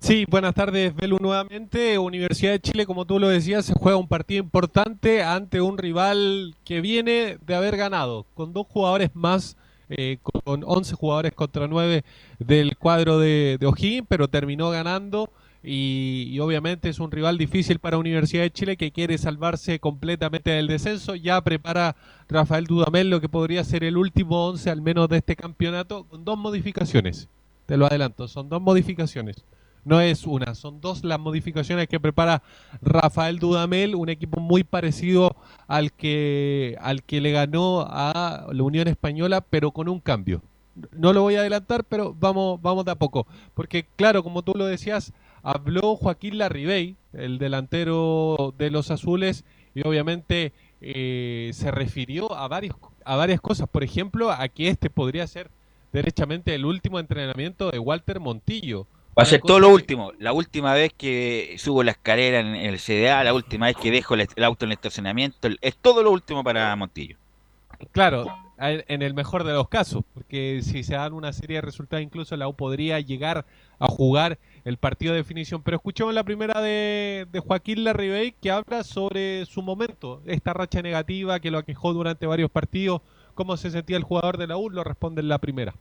[0.00, 1.98] Sí, buenas tardes, Belu, nuevamente.
[1.98, 6.54] Universidad de Chile, como tú lo decías, se juega un partido importante ante un rival
[6.64, 9.56] que viene de haber ganado, con dos jugadores más,
[9.88, 12.04] eh, con 11 jugadores contra 9
[12.38, 15.30] del cuadro de, de pero terminó ganando.
[15.66, 20.50] Y, y obviamente es un rival difícil para Universidad de Chile que quiere salvarse completamente
[20.50, 21.14] del descenso.
[21.14, 21.96] Ya prepara
[22.28, 26.24] Rafael Dudamel lo que podría ser el último 11 al menos de este campeonato, con
[26.24, 27.28] dos modificaciones.
[27.64, 29.44] Te lo adelanto, son dos modificaciones.
[29.84, 32.42] No es una, son dos las modificaciones que prepara
[32.80, 38.88] Rafael Dudamel, un equipo muy parecido al que, al que le ganó a la Unión
[38.88, 40.42] Española, pero con un cambio.
[40.92, 43.26] No lo voy a adelantar, pero vamos, vamos de a poco.
[43.54, 45.12] Porque claro, como tú lo decías,
[45.42, 52.76] habló Joaquín Larribey, el delantero de los azules, y obviamente eh, se refirió a, varios,
[53.04, 53.68] a varias cosas.
[53.68, 55.50] Por ejemplo, a que este podría ser
[55.92, 58.86] derechamente el último entrenamiento de Walter Montillo.
[59.16, 60.12] Va a ser todo lo último.
[60.18, 64.14] La última vez que subo la escalera en el CDA, la última vez que dejo
[64.14, 67.16] el, el auto en el estacionamiento, es todo lo último para Montillo.
[67.92, 68.26] Claro,
[68.58, 72.02] en en el mejor de los casos, porque si se dan una serie de resultados,
[72.02, 73.44] incluso la U podría llegar
[73.78, 75.62] a jugar el partido de definición.
[75.62, 80.82] Pero escuchamos la primera de, de Joaquín Larribey que habla sobre su momento, esta racha
[80.82, 83.00] negativa que lo aquejó durante varios partidos,
[83.34, 85.74] cómo se sentía el jugador de la U, lo responde en la primera.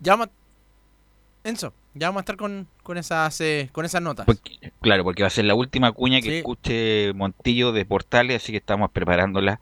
[0.00, 4.26] Ya vamos a- Enzo, ya vamos a estar con, con esas eh, con esas notas.
[4.26, 6.36] Porque- claro, porque va a ser la última cuña que Sí.
[6.38, 9.60] escuche Montillo de Portales, así que estamos preparándola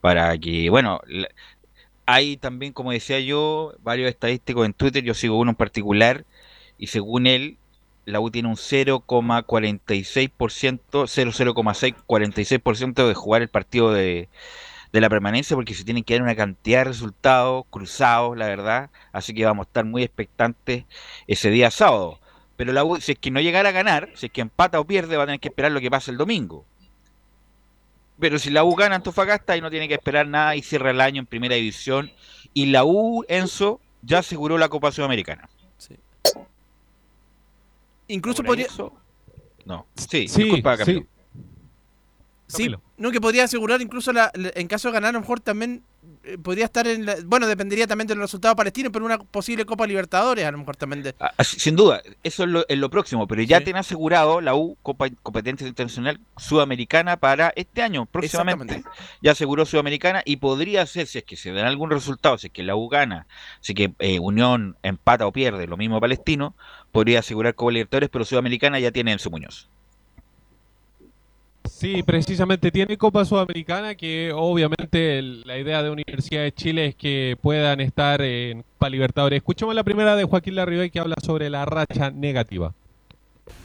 [0.00, 1.28] para que, bueno, la-
[2.06, 6.24] hay también, como decía yo, varios estadísticos en Twitter, yo sigo uno en particular,
[6.78, 7.58] y según él,
[8.04, 14.28] la U tiene un 0,46%, 0,646% de jugar el partido de,
[14.92, 18.90] de la permanencia, porque se tienen que dar una cantidad de resultados cruzados, la verdad,
[19.12, 20.84] así que vamos a estar muy expectantes
[21.26, 22.18] ese día sábado.
[22.56, 24.86] Pero la U, si es que no llegara a ganar, si es que empata o
[24.86, 26.64] pierde, va a tener que esperar lo que pase el domingo.
[28.18, 31.02] Pero si la U gana Antofagasta, ahí no tiene que esperar nada y cierra el
[31.02, 32.10] año en primera división.
[32.54, 35.50] Y la U, Enzo, ya aseguró la Copa Sudamericana.
[38.08, 38.92] Incluso Ahora, podría eso-
[39.64, 41.00] No, sí, Sí, disculpa, Camilo.
[41.00, 41.06] sí.
[42.48, 45.40] Sí, no, que podría asegurar incluso la, la- en caso de ganar, a lo mejor
[45.40, 45.82] también
[46.22, 49.86] eh, podría estar en la, bueno, dependería también del resultado palestino, pero una posible Copa
[49.86, 52.88] Libertadores, a lo mejor también de, Ah, ah, Sin duda, eso es lo, es lo
[52.88, 53.64] próximo, pero ya Sí.
[53.64, 58.84] tiene asegurado la U Copa Competencia Internacional Sudamericana para este año, próximamente.
[59.20, 62.52] Ya aseguró Sudamericana y podría ser, si es que se dan algún resultado, si es
[62.52, 63.26] que la U gana,
[63.60, 66.54] si es que eh, Unión empata o pierde, lo mismo Palestino,
[66.92, 69.68] podría asegurar Copa Libertadores, pero Sudamericana ya tiene Enzo Muñoz.
[71.78, 77.36] Sí, precisamente tiene Copa Sudamericana que obviamente la idea de Universidad de Chile es que
[77.38, 79.36] puedan estar en Copa Libertadores.
[79.36, 82.72] Escuchemos la primera de Joaquín Larribey que habla sobre la racha negativa.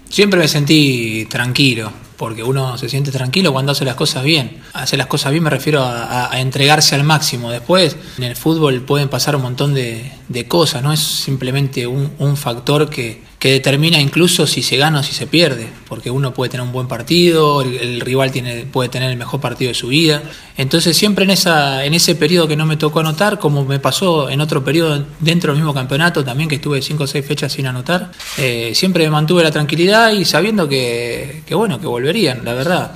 [0.09, 1.89] Siempre me sentí tranquilo,
[2.21, 4.61] porque uno se siente tranquilo cuando hace las cosas bien.
[4.73, 7.49] Hacer las cosas bien me refiero a, entregarse al máximo.
[7.49, 10.11] Después, en el fútbol pueden pasar un montón de,
[10.47, 15.13] cosas, no es simplemente un, factor que, que determina incluso si se gana o si
[15.13, 18.31] se pierde, porque uno puede tener un buen partido, el, rival
[18.71, 20.21] puede tener el mejor partido de su vida.
[20.57, 24.29] Entonces siempre en, esa, en ese periodo que no me tocó anotar, como me pasó
[24.29, 27.65] en otro periodo dentro del mismo campeonato también, que estuve 5 o 6 fechas sin
[27.65, 31.87] anotar, eh, siempre me mantuve la tranquilidad y sabiendo que, que bueno, que
[32.43, 32.91] la verdad.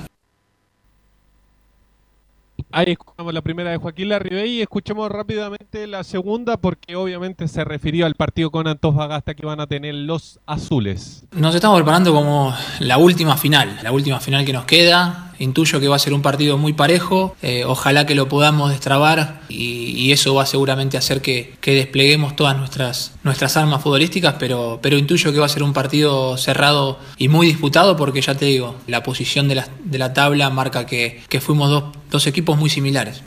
[2.72, 7.64] Ahí escuchamos la primera de Joaquín Larribey y escuchemos rápidamente la segunda porque obviamente se
[7.64, 11.24] refirió al partido con Antofagasta que van a tener los azules.
[11.32, 15.25] Nos estamos preparando como la última final, la última final que nos queda.
[15.38, 19.40] Intuyo que va a ser un partido muy parejo, eh, ojalá que lo podamos destrabar
[19.48, 24.78] y, eso va seguramente a hacer que, que despleguemos todas nuestras, nuestras armas futbolísticas, pero,
[24.80, 28.46] pero intuyo que va a ser un partido cerrado y muy disputado porque ya te
[28.46, 32.56] digo, la posición de la, de la tabla marca que, que fuimos dos, dos equipos
[32.56, 33.22] muy similares.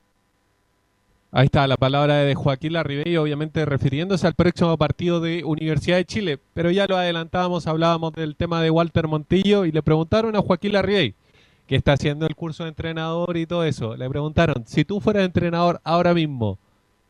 [1.31, 6.05] Ahí está la palabra de Joaquín Larribey, obviamente refiriéndose al próximo partido de Universidad de
[6.05, 10.41] Chile, pero ya lo adelantábamos, hablábamos del tema de Walter Montillo y le preguntaron a
[10.41, 11.13] Joaquín Larribey,
[11.69, 15.23] que está haciendo el curso de entrenador y todo eso, le preguntaron, si tú fueras
[15.23, 16.57] entrenador ahora mismo,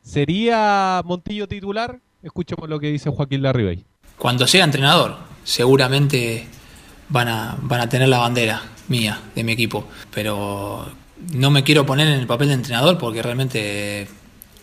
[0.02, 2.02] ¿sería Montillo titular?
[2.22, 3.86] Escuchemos lo que dice Joaquín Larribey.
[4.18, 6.46] Cuando sea entrenador, seguramente
[7.08, 9.88] van a, van a tener la bandera mía, de mi equipo.
[10.14, 10.86] Pero
[11.32, 14.10] no me quiero poner en el papel de entrenador porque realmente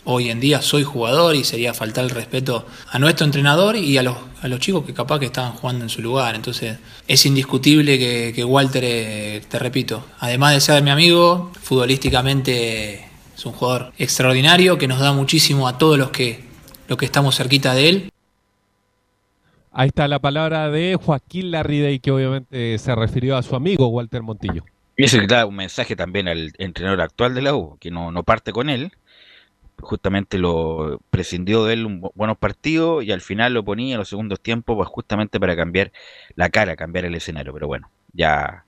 [0.07, 4.03] hoy en día soy jugador y sería faltar el respeto a nuestro entrenador y a
[4.03, 6.35] los, a los chicos que capaz que estaban jugando en su lugar.
[6.35, 13.05] Entonces es indiscutible que, que Walter, eh, te repito, además de ser mi amigo, futbolísticamente
[13.37, 16.45] es un jugador extraordinario que nos da muchísimo a todos los que,
[16.89, 18.13] los que estamos cerquita de él.
[19.73, 24.23] Ahí está la palabra de Joaquín Larribey, que obviamente se refirió a su amigo Walter
[24.23, 24.65] Montillo.
[24.97, 28.11] Y eso que da un mensaje también al entrenador actual de la U, que no,
[28.11, 28.93] no parte con él.
[29.79, 33.99] Justamente lo prescindió de él un bu- buenos partidos y al final lo ponía en
[33.99, 35.93] los segundos tiempos, pues justamente para cambiar
[36.35, 37.53] la cara, cambiar el escenario.
[37.53, 38.65] Pero bueno, ya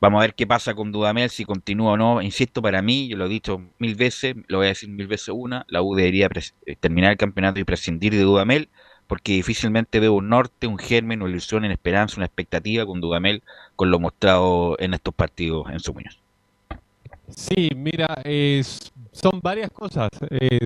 [0.00, 2.22] vamos a ver qué pasa con Dudamel, si continúa o no.
[2.22, 5.28] Insisto, para mí, yo lo he dicho mil veces, lo voy a decir mil veces
[5.34, 6.28] una, la U debería
[6.66, 8.70] eh, terminar el campeonato y prescindir de Dudamel
[9.06, 13.42] porque difícilmente veo un norte, un germen, una ilusión, una esperanza, una expectativa con Dudamel
[13.76, 16.25] con lo mostrado en estos partidos en su Muñoz.
[17.28, 20.58] Sí, mira, es- son varias cosas eh,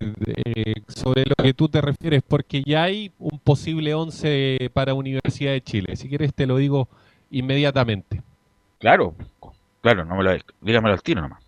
[0.44, 5.52] eh, sobre lo que tú te refieres, porque ya hay un posible 11 para Universidad
[5.52, 5.96] de Chile.
[5.96, 6.88] Si quieres te lo digo
[7.30, 8.22] inmediatamente.
[8.78, 9.14] Claro,
[9.80, 11.42] claro, no me lo dígamelo al tiro nomás.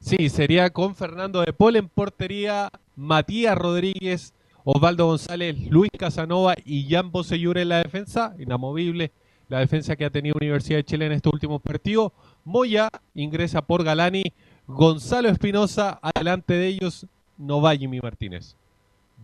[0.00, 4.32] Sí, sería con Fernando de Paul en portería, Matías Rodríguez,
[4.64, 9.12] Osvaldo González, Luis Casanova y Jan Bosellur en la defensa, inamovible
[9.48, 12.12] la defensa que ha tenido Universidad de Chile en estos últimos partidos.
[12.44, 14.22] Moya ingresa por Galani,
[14.66, 17.06] Gonzalo Espinosa, adelante de ellos,
[17.38, 18.54] Novajimi Martínez.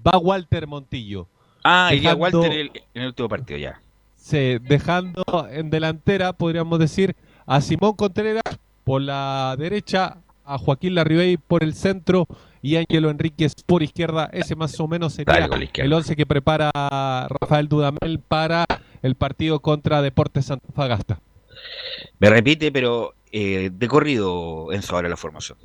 [0.06, 1.26] Va Walter Montillo.
[1.64, 3.80] Ah, iría Dejando- Walter el- en el último partido ya.
[4.16, 7.14] Sí, dejando en delantera, podríamos decir,
[7.46, 8.42] a Simón Contreras
[8.84, 12.26] por la derecha, a Joaquín Larribey por el centro
[12.62, 14.28] y Ángelo Enríquez por izquierda.
[14.32, 16.70] Ese más o menos sería el once que prepara
[17.28, 18.64] Rafael Dudamel para
[19.02, 21.20] el partido contra Deportes Antofagasta.
[22.18, 25.58] Me repite, pero eh, de corrido, Enzo, ahora la formación.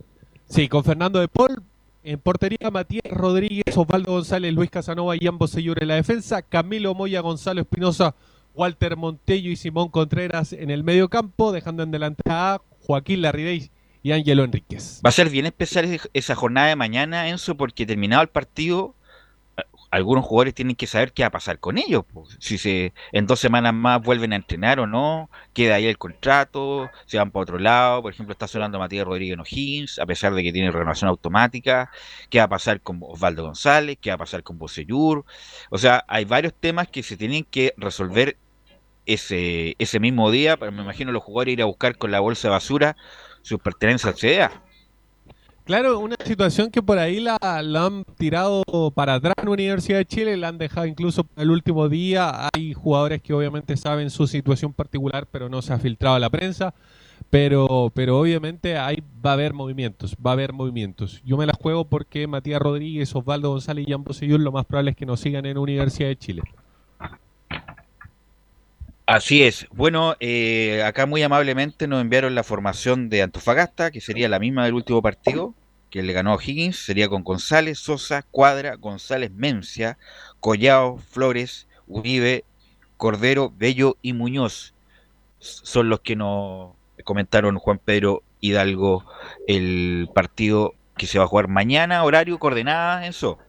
[0.47, 1.63] Sí, con Fernando de Paul.
[2.03, 6.41] En portería, Matías Rodríguez, Osvaldo González, Luis Casanova y ambos señores en la defensa.
[6.41, 8.15] Camilo Moya, Gonzalo Espinosa,
[8.55, 13.69] Walter Montello y Simón Contreras en el medio campo, dejando en delantera a Joaquín Larribey
[14.03, 14.99] y Ángelo Enríquez.
[15.05, 18.95] Va a ser bien especial esa jornada de mañana, Enzo, porque terminado el partido,
[19.91, 22.05] algunos jugadores tienen que saber qué va a pasar con ellos.
[22.05, 22.25] po.
[22.39, 26.89] Si se en dos semanas más vuelven a entrenar o no, queda ahí el contrato,
[27.05, 28.01] se van para otro lado.
[28.01, 31.91] Por ejemplo, está sonando Matías Rodríguez en a pesar de que tiene renovación automática.
[32.29, 33.97] ¿Qué va a pasar con Osvaldo González?
[34.01, 35.25] ¿Qué va a pasar con Bocellur?
[35.69, 38.37] O sea, hay varios temas que se tienen que resolver
[39.05, 40.55] ese, ese mismo día.
[40.57, 42.95] Pero me imagino los jugadores ir a buscar con la bolsa de basura
[43.41, 44.63] sus pertenencias CDA.
[45.63, 49.99] Claro, una situación que por ahí la, la han tirado para atrás en la Universidad
[49.99, 52.49] de Chile, la han dejado incluso para el último día.
[52.53, 56.29] Hay jugadores que obviamente saben su situación particular, pero no se ha filtrado a la
[56.29, 56.73] prensa.
[57.29, 61.21] Pero, pero obviamente ahí va a haber movimientos, va a haber movimientos.
[61.23, 64.91] Yo me las juego porque Matías Rodríguez, Osvaldo González y Jan Bosellur lo más probable
[64.91, 66.41] es que nos sigan en Universidad de Chile.
[69.11, 69.67] Así es.
[69.73, 74.63] Bueno, eh, acá muy amablemente nos enviaron la formación de Antofagasta, que sería la misma
[74.63, 75.53] del último partido,
[75.89, 76.77] que le ganó a Higgins.
[76.77, 79.97] Sería con González, Sosa, Cuadra, González, Mencia,
[80.39, 82.45] Collao, Flores, Uribe,
[82.95, 84.73] Cordero, Bello y Muñoz.
[85.39, 86.71] Son los que nos
[87.03, 89.03] comentaron Juan Pedro Hidalgo
[89.45, 93.39] el partido que se va a jugar mañana, horario, coordenada, eso.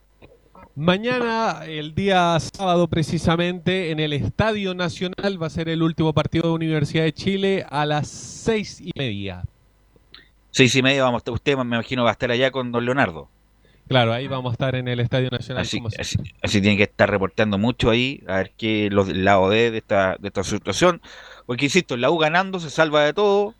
[0.74, 6.48] Mañana, el día sábado precisamente, en el Estadio Nacional va a ser el último partido
[6.48, 9.42] de Universidad de Chile a las seis y media.
[10.50, 12.86] Seis y media vamos a estar, usted me imagino va a estar allá con don
[12.86, 13.28] Leonardo.
[13.86, 15.60] Claro, ahí vamos a estar en el Estadio Nacional.
[15.60, 19.76] Así, así, así tiene que estar reportando mucho ahí, a ver qué los D de
[19.76, 21.02] esta, de esta situación.
[21.44, 23.54] Porque insisto, la U ganando se salva de todo,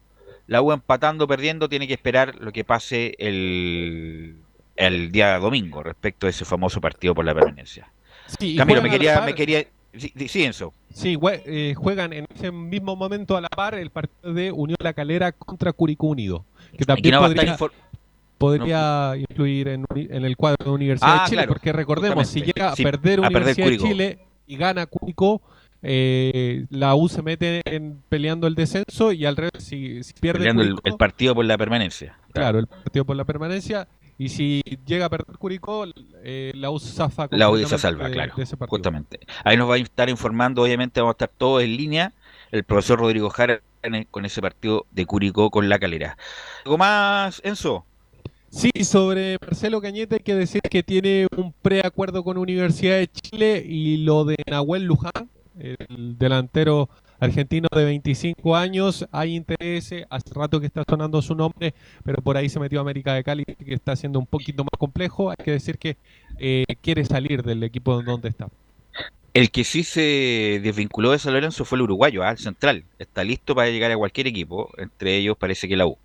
[0.47, 4.37] la U empatando, perdiendo, tiene que esperar lo que pase el,
[4.77, 7.91] el día domingo respecto a ese famoso partido por la permanencia.
[8.39, 9.65] Sí, Camilo, me quería, me quería.
[9.95, 10.73] Sí, sí, sí, Enzo.
[10.95, 14.79] Sí, jue- eh, juegan en ese mismo momento a la par el partido de Unión
[14.81, 16.47] La Calera contra Curicó Unido,
[16.79, 17.57] que también no podría,
[18.39, 22.41] podría influir en, en el cuadro de Universidad Ah, de Chile, claro, porque recordemos, si
[22.43, 23.87] llega a perder a perder Universidad de Curicó.
[23.87, 25.43] Chile y gana Curicó,
[25.83, 30.39] eh, la U se mete en peleando el descenso y al revés, si, si pierde
[30.41, 32.17] peleando el, Curicó, el partido por la permanencia.
[32.33, 35.85] claro, el partido por la permanencia, y si llega a perder Curicó,
[36.23, 38.77] eh, la U zafa La U se salva, de- claro, de ese partido.
[38.77, 39.21] justamente.
[39.45, 42.13] Ahí nos va a estar informando, obviamente vamos a estar todos en línea,
[42.51, 46.17] el profesor Rodrigo Jara el- con ese partido de Curicó con la calera.
[46.65, 47.85] ¿Algo más, Enzo?
[48.49, 53.65] Sí, sobre Marcelo Cañete hay que decir que tiene un preacuerdo con Universidad de Chile
[53.67, 56.91] y lo de Nahuel Luján, el delantero
[57.23, 62.37] argentino de 25 años, hay interés, hace rato que está sonando su nombre, pero por
[62.37, 65.37] ahí se metió a América de Cali, que está siendo un poquito más complejo, hay
[65.43, 65.97] que decir que
[66.39, 68.49] eh, quiere salir del equipo donde está.
[69.35, 72.85] El que sí se desvinculó de San Lorenzo fue el uruguayo, ah, el central.
[72.99, 75.97] Está listo para llegar a cualquier equipo, entre ellos parece que la U.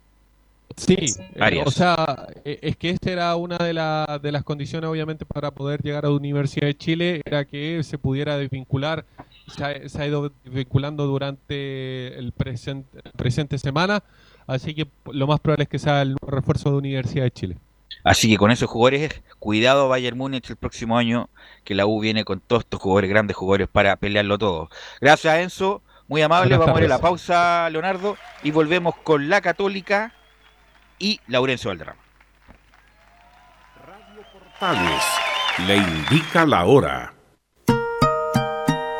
[0.76, 0.96] Sí,
[1.34, 5.24] eh, o sea, eh, es que esta era una de, la- de las condiciones, obviamente,
[5.26, 9.04] para poder llegar a la Universidad de Chile, era que se pudiera desvincular,
[9.48, 14.02] se ha, se ha ido desvinculando durante el presente, presente semana,
[14.46, 17.56] así que lo más probable es que sea el nuevo refuerzo de Universidad de Chile.
[18.04, 21.28] Así que con esos jugadores, cuidado Bayern Múnich el próximo año,
[21.64, 24.70] que la U viene con todos estos jugadores, grandes jugadores, para pelearlo todo.
[25.00, 27.08] Gracias Enzo, muy amable, Buenas vamos a ir a la tardes.
[27.10, 30.14] pausa, Leonardo, y volvemos con la Católica
[30.98, 32.00] y Laurencio Valderrama.
[34.32, 35.04] Portales
[35.66, 37.12] le indica la hora.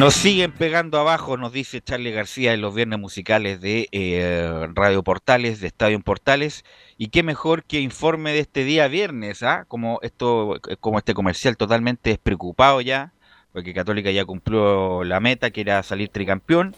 [0.00, 5.02] Nos siguen pegando abajo, nos dice Charlie García en los viernes musicales de eh, Radio
[5.02, 6.64] Portales, de Estadio Portales.
[6.96, 9.66] Y qué mejor que informe de este día viernes, ¿ah?
[9.68, 13.12] Como esto, como este comercial totalmente despreocupado ya,
[13.52, 16.74] porque Católica ya cumplió la meta, que era salir tricampeón,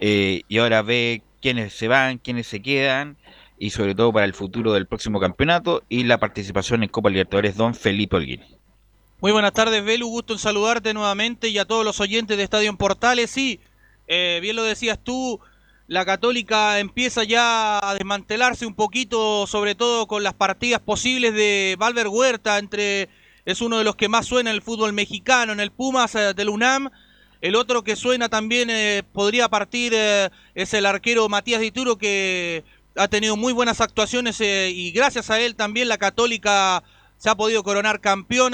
[0.00, 3.18] eh, y ahora ve quiénes se van, quiénes se quedan,
[3.56, 7.56] y sobre todo para el futuro del próximo campeonato y la participación en Copa Libertadores,
[7.56, 8.63] don Felipe Holguín.
[9.24, 10.06] Muy buenas tardes, Belu.
[10.06, 13.30] Gusto en saludarte nuevamente y a todos los oyentes de Estadio en Portales.
[13.30, 13.58] Sí,
[14.06, 15.40] eh, bien lo decías tú,
[15.86, 21.74] la Católica empieza ya a desmantelarse un poquito, sobre todo con las partidas posibles de
[21.78, 23.08] Valver Huerta, entre
[23.46, 26.34] es uno de los que más suena en el fútbol mexicano, en el Pumas eh,
[26.34, 26.90] del UNAM.
[27.40, 32.62] El otro que suena también eh, podría partir eh, es el arquero Matías Dituro, que
[32.94, 36.84] ha tenido muy buenas actuaciones eh, y gracias a él también la Católica
[37.16, 38.52] se ha podido coronar campeón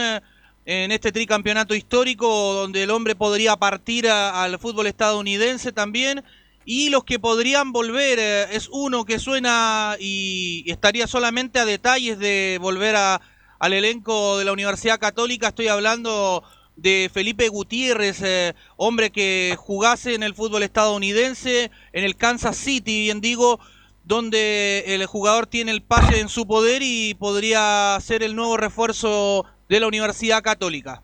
[0.71, 6.23] en este tricampeonato histórico, donde el hombre podría partir al fútbol estadounidense también.
[6.65, 12.21] Y los que podrían volver eh, es uno que suena y estaría solamente a detalles
[12.21, 13.21] de volver a,
[13.59, 15.49] al elenco de la Universidad Católica.
[15.49, 16.45] Estoy hablando
[16.77, 23.01] de Felipe Gutiérrez, eh, hombre que jugase en el fútbol estadounidense, en el Kansas City,
[23.01, 23.59] bien digo,
[24.05, 29.47] donde el jugador tiene el pase en su poder y podría ser el nuevo refuerzo
[29.71, 31.01] de la Universidad Católica.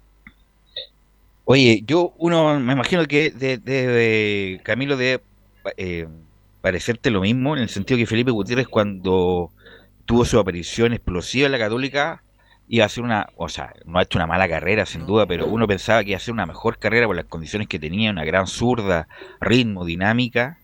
[1.44, 5.22] Oye, yo, uno, me imagino que de, de- de Camilo debe
[5.76, 6.08] eh,
[6.60, 9.52] parecerte lo mismo, en el sentido que Felipe Gutiérrez cuando
[10.04, 12.22] tuvo su aparición explosiva en la Católica,
[12.68, 15.46] iba a hacer una, o sea, no ha hecho una mala carrera sin duda, pero
[15.46, 18.24] uno pensaba que iba a hacer una mejor carrera por las condiciones que tenía, una
[18.24, 19.06] gran zurda,
[19.40, 20.58] ritmo, dinámica.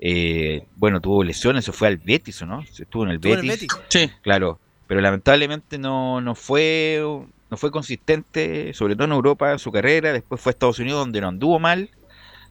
[0.00, 2.64] Eh, bueno, tuvo lesiones, se fue al Betis, ¿o ¿no?
[2.66, 3.68] Se Estuvo en el Estuvo en el Betis.
[3.76, 3.84] Betis.
[3.88, 4.10] Sí.
[4.22, 7.02] Claro, pero lamentablemente no, no fue
[7.50, 10.12] no fue consistente, sobre todo en Europa, en su carrera.
[10.12, 11.90] Después fue a Estados Unidos, donde no anduvo mal,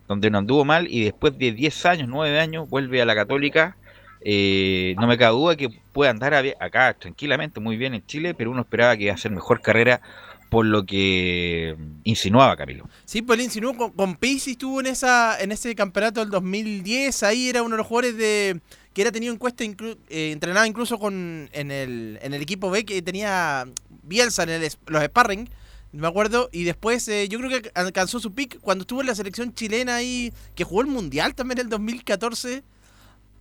[0.07, 3.77] donde no anduvo mal, y después de 10 años, 9 años, vuelve a la Católica.
[4.21, 8.51] Eh, no me cabe duda que puede andar acá tranquilamente, muy bien en Chile, pero
[8.51, 10.01] uno esperaba que iba a hacer mejor carrera
[10.49, 12.89] por lo que insinuaba Camilo.
[13.05, 17.49] Sí, pues él insinuó con, con estuvo en esa en ese campeonato del 2010, ahí
[17.49, 18.59] era uno de los jugadores de
[18.93, 22.71] que era tenido en cuenta, inclu- eh, entrenaba incluso con en el, en el equipo
[22.71, 23.65] B que tenía
[24.07, 25.49] Bielsa en el los sparring,
[25.93, 29.15] me acuerdo, y después eh, yo creo que alcanzó su pick cuando estuvo en la
[29.15, 32.63] selección chilena ahí, que jugó el Mundial también en el 2014.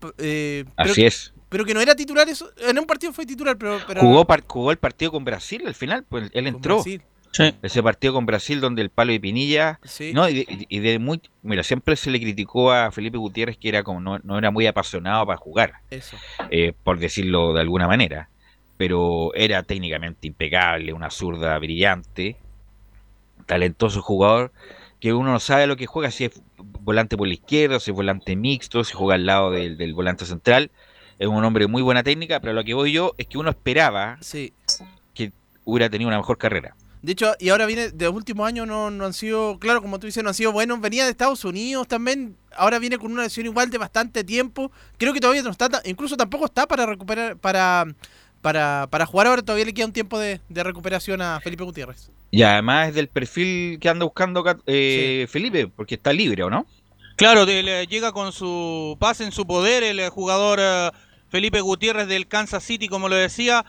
[0.00, 1.32] p- eh, pero- Así es.
[1.48, 3.78] Pero que no era titular, eso, en un partido fue titular, pero...
[3.86, 6.76] pero Jugó, par- jugó el partido con Brasil al final, pues él entró.
[6.76, 7.02] Brasil.
[7.62, 10.12] Ese partido con Brasil donde el palo de Pinilla, Sí.
[10.14, 13.68] no, y de, y de muy, mira, siempre se le criticó a Felipe Gutiérrez que
[13.68, 16.16] era como no, no era muy apasionado para jugar, Eso.
[16.50, 18.30] eh, por decirlo de alguna manera,
[18.76, 22.36] pero era técnicamente impecable, una zurda brillante,
[23.46, 24.52] talentoso jugador
[25.00, 27.94] que uno no sabe lo que juega, si es volante por la izquierda, si es
[27.96, 30.70] volante mixto, si juega al lado del, del volante central.
[31.18, 33.50] Es un hombre de muy buena técnica, pero lo que voy yo es que uno
[33.50, 34.52] esperaba Sí.
[35.14, 35.32] que
[35.64, 36.74] hubiera tenido una mejor carrera.
[37.02, 39.98] De hecho, y ahora viene, de los últimos años no, no han sido, claro, como
[40.00, 40.80] tú dices, no han sido buenos.
[40.80, 44.72] Venía de Estados Unidos también, ahora viene con una lesión igual de bastante tiempo.
[44.98, 47.86] Creo que todavía no está, incluso tampoco está para recuperar, para,
[48.46, 52.10] para, para jugar ahora, todavía le queda un tiempo de, de recuperación a Felipe Gutiérrez.
[52.30, 56.64] Y además es del perfil que anda buscando eh, Felipe, porque está libre, ¿o no?
[57.16, 60.90] Claro, de- le llega con su pase en su poder el jugador eh,
[61.28, 63.64] Felipe Gutiérrez del Kansas City, como lo decía.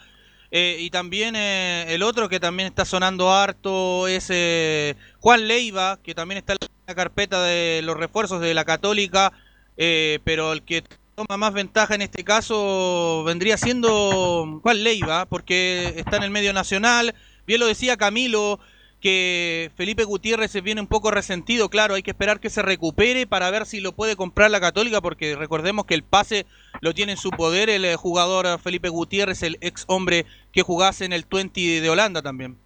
[0.52, 5.98] eh, y también eh, el otro que también está sonando harto es eh, Juan Leiva,
[6.04, 9.32] que también está en la carpeta de los refuerzos de la Católica.
[9.76, 10.84] eh, pero el que
[11.18, 16.52] toma más ventaja en este caso vendría siendo Juan Leiva, porque está en el medio
[16.52, 17.12] nacional.
[17.44, 18.60] Bien lo decía Camilo,
[19.00, 23.26] que Felipe Gutiérrez se viene un poco resentido, claro, hay que esperar que se recupere
[23.26, 26.46] para ver si lo puede comprar la Católica, porque recordemos que el pase
[26.80, 30.62] lo tiene en su poder el eh, jugador eh, Felipe Gutiérrez, el ex hombre que
[30.62, 32.56] jugase en el 20 de Holanda también.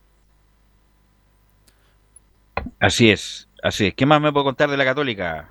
[2.79, 3.95] Así es, así es.
[3.95, 5.51] ¿Qué más me puedo contar de la Católica?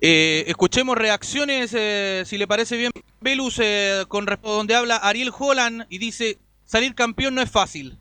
[0.00, 5.86] Eh, escuchemos reacciones, eh, si le parece bien, Velus, eh, con donde habla Ariel Holland
[5.88, 7.98] y dice, salir campeón no es fácil.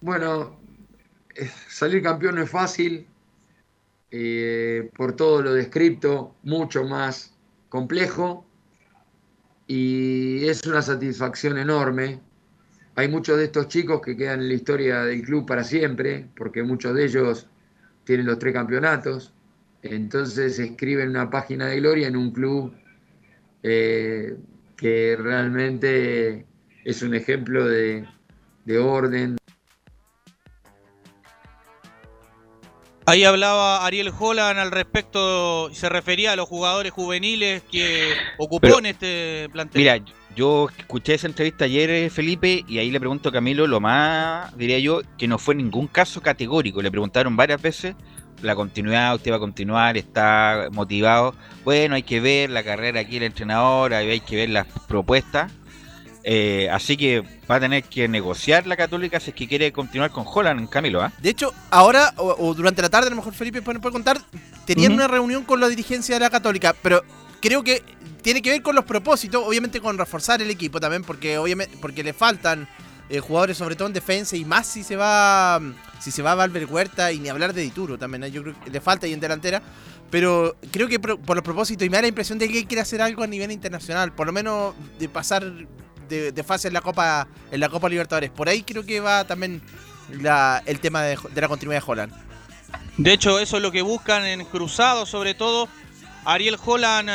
[0.00, 0.56] Bueno,
[1.34, 3.06] eh, salir campeón no es fácil,
[4.96, 7.32] por todo lo descrito, mucho más
[7.68, 8.44] complejo
[9.68, 12.20] y es una satisfacción enorme.
[12.96, 16.64] Hay muchos de estos chicos que quedan en la historia del club para siempre, porque
[16.64, 17.46] muchos de ellos
[18.02, 19.32] tienen los tres campeonatos,
[19.82, 22.72] entonces escriben una página de gloria en un club
[23.62, 24.36] eh,
[24.76, 26.46] que realmente
[26.84, 28.06] es un ejemplo de,
[28.64, 29.36] de orden,
[33.10, 38.60] Ahí hablaba Ariel Holland al respecto, y se refería a los jugadores juveniles que ocupó
[38.60, 39.80] Pero, en este plantel.
[39.80, 39.98] Mira,
[40.36, 44.56] yo escuché esa entrevista ayer, eh, Felipe, y ahí le pregunto a Camilo lo más,
[44.56, 46.82] diría yo, que no fue ningún caso categórico.
[46.82, 47.96] Le preguntaron varias veces
[48.42, 51.34] la continuidad, usted va a continuar, está motivado.
[51.64, 55.52] Bueno, hay que ver la carrera aquí del entrenador, hay que ver las propuestas.
[56.22, 60.10] Eh, así que va a tener que negociar la Católica si es que quiere continuar
[60.10, 61.12] con Holland, Camilo, ¿ah?
[61.18, 64.20] De hecho, ahora o, o durante la tarde, a lo mejor Felipe puede, puede contar,
[64.66, 67.02] tenían una reunión con la dirigencia de la Católica, pero
[67.40, 67.82] creo que
[68.20, 72.04] tiene que ver con los propósitos, obviamente con reforzar el equipo también, porque obviamente porque
[72.04, 72.68] le faltan
[73.10, 75.60] eh, jugadores sobre todo en defensa y más si se va
[76.00, 78.30] si se va Valver Huerta y ni hablar de Dituro también, ¿eh?
[78.30, 79.60] yo creo que le falta y en delantera,
[80.10, 82.80] pero creo que pro- por los propósitos y me da la impresión de que quiere
[82.80, 85.44] hacer algo a nivel internacional, por lo menos de pasar
[86.08, 88.30] de, fase en la Copa en la Copa Libertadores.
[88.30, 89.60] Por ahí creo que va también
[90.66, 92.12] el tema de, la continuidad de Holland.
[92.96, 95.68] De hecho, eso es lo que buscan en Cruzado, sobre todo.
[96.24, 97.08] Ariel Holland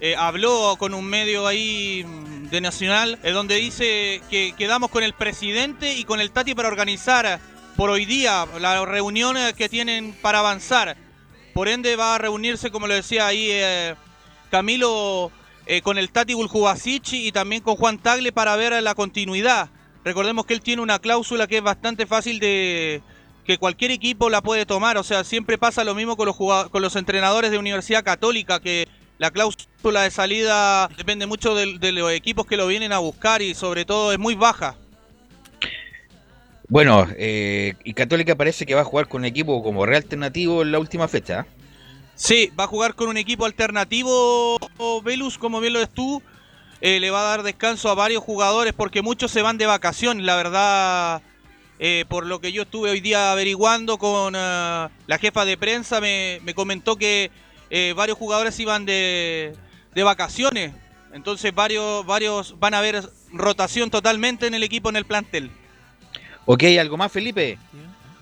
[0.00, 2.04] eh, habló con un medio ahí
[2.50, 6.68] de Nacional, eh, donde dice que quedamos con el presidente y con el Tati para
[6.68, 7.40] organizar
[7.78, 10.96] por hoy día la reunión eh, que tienen para avanzar.
[11.54, 13.94] Por ende va a reunirse, como lo decía ahí eh,
[14.50, 15.30] Camilo,
[15.64, 19.70] eh, con el Tati Buljubasic y también con Juan Tagle para ver la continuidad.
[20.04, 23.00] recordemos que él tiene una cláusula que es bastante fácil de
[23.44, 24.98] que cualquier equipo la puede tomar.
[24.98, 28.88] O sea, siempre pasa lo mismo con los, con los entrenadores de Universidad Católica, que
[29.18, 33.54] la cláusula de salida depende mucho de, los equipos que lo vienen a buscar y
[33.54, 34.76] sobre todo es muy baja.
[36.68, 40.62] Bueno, eh, y Católica parece que va a jugar con un equipo como real alternativo
[40.62, 41.40] en la última fecha.
[41.40, 41.44] ¿eh?
[42.14, 44.58] Sí, va a jugar con un equipo alternativo,
[45.02, 46.22] Velus, como bien lo ves tú.
[46.80, 50.24] Eh, le va a dar descanso a varios jugadores porque muchos se van de vacaciones.
[50.24, 51.22] La verdad,
[51.80, 56.38] eh, por lo que yo estuve hoy día averiguando con la jefa de prensa, me,
[56.44, 57.32] me comentó que
[57.70, 59.54] eh, varios jugadores iban de,
[59.94, 60.72] de vacaciones.
[61.12, 65.50] Entonces varios, varios van a ver rotación totalmente en el equipo, en el plantel.
[66.44, 67.58] Ok, ¿algo más, Felipe?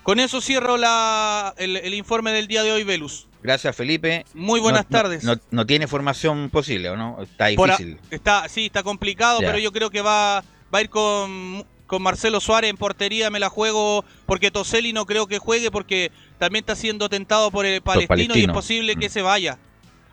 [0.02, 3.26] Con eso cierro la, el, el informe del día de hoy, Velus.
[3.42, 4.24] Gracias, Felipe.
[4.34, 5.24] Muy buenas No- tardes.
[5.24, 7.22] No, no tiene formación posible, ¿o no?
[7.22, 7.98] Está a- difícil.
[8.10, 9.46] está, sí, está complicado, Ya.
[9.48, 10.42] pero yo creo que va,
[10.74, 13.30] va a ir con, con Marcelo Suárez en portería.
[13.30, 17.66] Me la juego porque Toselli no creo que juegue porque también está siendo tentado por
[17.66, 19.58] el palestino, y es posible que se vaya.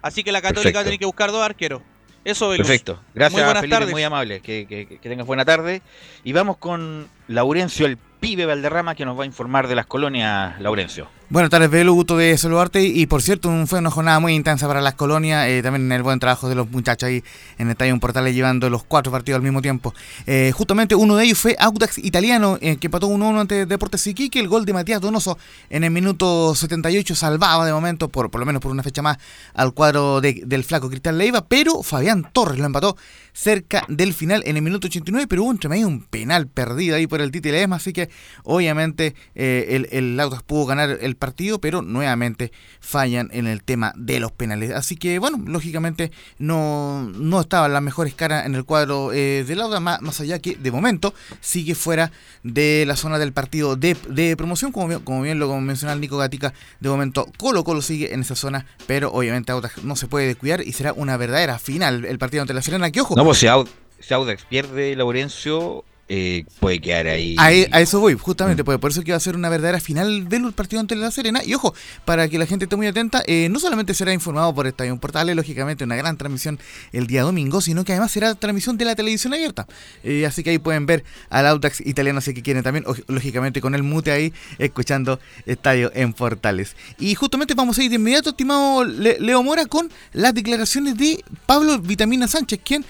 [0.02, 0.84] Así que la Católica Perfecto.
[0.84, 1.82] tiene que buscar dos arqueros.
[2.26, 2.68] Eso, Velus.
[2.68, 3.02] Perfecto.
[3.14, 3.92] Gracias, Muy buenas Felipe, tardes.
[3.92, 4.40] muy amable.
[4.42, 5.82] Que, que, que tengas buena tarde.
[6.24, 10.58] Y vamos con Laurencio, el pibe Valderrama, que nos va a informar de las colonias,
[10.62, 11.10] Laurencio.
[11.28, 12.82] Buenas tardes, Belu, gusto de saludarte.
[12.82, 15.46] Y por cierto, un- fue una jornada muy intensa para las colonias.
[15.48, 17.22] eh, también el buen trabajo de los muchachos ahí
[17.58, 19.94] en el Estadio Portales llevando los cuatro partidos al mismo tiempo.
[20.26, 24.40] Eh, justamente uno de ellos fue Audax Italiano, eh, que empató 1-1 ante Deportes Iquique.
[24.40, 25.38] El gol de Matías Donoso
[25.70, 29.18] en el minuto 78 salvaba de momento, por, lo menos por una fecha más,
[29.54, 31.44] al cuadro de- del flaco Cristian Leiva.
[31.46, 32.96] Pero Fabián Torres lo empató
[33.34, 35.28] cerca del final en el minuto 89.
[35.28, 37.78] Pero hubo entre medio un penal perdido ahí por el Titi Ledesma.
[37.78, 38.10] Así que
[38.44, 43.94] obviamente eh, el, el Audax pudo ganar el partido, pero nuevamente fallan en el tema
[43.96, 44.72] de los penales.
[44.72, 49.62] Así que, bueno, lógicamente no, no estaban las mejores caras en el cuadro eh, del
[49.62, 52.12] Audax, más, más allá que de momento sigue fuera
[52.44, 56.18] de la zona del partido de, de promoción, como, como bien lo mencionaba el Nico
[56.18, 60.28] Gatica, de momento Colo Colo sigue en esa zona, pero obviamente Audax no se puede
[60.28, 63.48] descuidar y será una verdadera final el partido ante la Serena, que ojo, pues si,
[63.48, 63.68] Au-
[64.00, 67.36] si Audax pierde Laurencio, eh, puede quedar ahí.
[67.40, 70.28] A, e- eso voy, justamente, pues, por eso que va a ser una verdadera final
[70.30, 71.42] del partido ante la Serena.
[71.46, 71.74] Y ojo,
[72.06, 75.36] para que la gente esté muy atenta, eh, no solamente será informado por Estadio Portales,
[75.36, 76.60] lógicamente una gran transmisión
[76.92, 79.66] el día domingo, sino que además será transmisión de la televisión abierta.
[80.04, 83.62] Eh, así que ahí pueden ver al Audax italiano si que quieren también, o- lógicamente
[83.62, 86.76] con el mute ahí, escuchando Estadio en Portales.
[87.00, 91.24] Y justamente vamos a ir de inmediato, estimado Le- Leo Mora, con las declaraciones de
[91.46, 92.86] Pablo Vitamina Sánchez, quien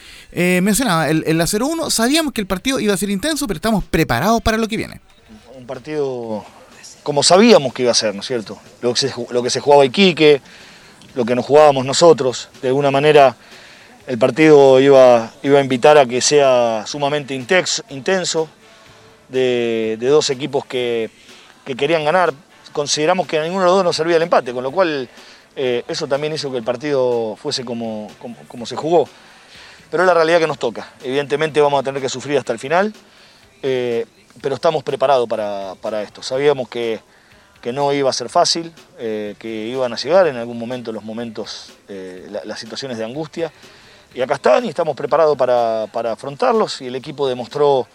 [0.61, 3.83] mencionaba el, el la 0-1, sabíamos que el partido iba a ser intenso, pero estamos
[3.83, 4.99] preparados para lo que viene.
[5.57, 6.43] un partido
[7.03, 8.57] como sabíamos que iba a ser, ¿no es cierto?
[8.81, 10.41] Lo que se, lo que se jugaba Iquique,
[11.15, 13.35] lo que nos jugábamos nosotros, de alguna manera
[14.07, 18.49] el partido iba, iba a invitar a que sea sumamente intex- intenso,
[19.29, 21.09] de, de dos equipos que,
[21.65, 22.33] que querían ganar.
[22.71, 25.07] Consideramos que a ninguno de los dos nos servía el empate, con lo cual
[25.55, 29.07] eh, eso también hizo que el partido fuese como, como, como se jugó.
[29.93, 30.87] Pero es la realidad que nos toca.
[31.03, 32.91] Evidentemente vamos a tener que sufrir hasta el final.
[33.61, 34.07] Eh,
[34.41, 36.23] pero estamos preparados para, para esto.
[36.23, 36.99] Sabíamos que,
[37.61, 41.03] que no iba a ser fácil, eh, que iban a llegar en algún momento los
[41.03, 43.53] momentos, eh, la- las situaciones de angustia.
[44.15, 47.85] Y acá están y estamos preparados para, para afrontarlos y el equipo demostró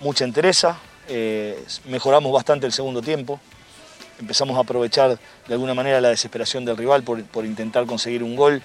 [0.00, 0.76] mucha entereza.
[1.86, 3.40] mejoramos bastante el segundo tiempo.
[4.20, 5.18] Empezamos a aprovechar
[5.48, 8.62] de alguna manera la desesperación del rival por, por intentar conseguir un gol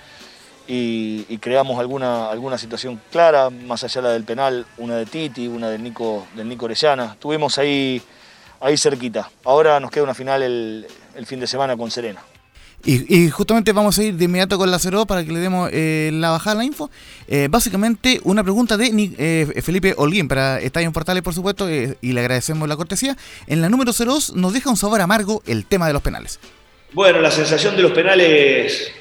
[0.67, 5.05] y, y creamos alguna, alguna situación clara, más allá de la del penal, una de
[5.05, 7.11] Titi, una del Nico, del Nico Orellana.
[7.13, 8.01] Estuvimos ahí,
[8.59, 9.29] ahí cerquita.
[9.43, 12.21] Ahora nos queda una final el, el fin de semana con Serena.
[12.83, 15.69] Y, y justamente vamos a ir de inmediato con la 0 para que le demos
[15.71, 16.89] eh, la bajada a la info.
[17.27, 18.89] Eh, básicamente, una pregunta de
[19.19, 23.15] eh, Felipe Holguín para Estadio en Portales, por supuesto, eh, y le agradecemos la cortesía.
[23.45, 26.39] En la número 02 nos deja un sabor amargo el tema de los penales.
[26.93, 28.91] Bueno, la sensación de los penales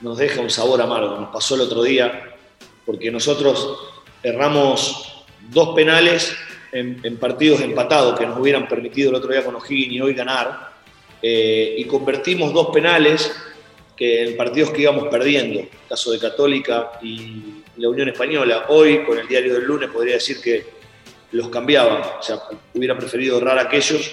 [0.00, 1.18] nos deja un sabor amargo.
[1.18, 2.36] Nos pasó el otro día
[2.84, 3.78] porque nosotros
[4.22, 6.36] erramos dos penales
[6.72, 10.74] en, partidos empatados que nos hubieran permitido el otro día con O'Higgins y hoy ganar.
[11.22, 13.34] eh, y convertimos dos penales
[13.96, 18.66] que en partidos que íbamos perdiendo, caso de Católica y la Unión Española.
[18.68, 20.66] Hoy, con el diario del lunes, podría decir que
[21.32, 22.18] los cambiaba.
[22.20, 22.40] O sea,
[22.74, 24.12] hubiera preferido errar aquellos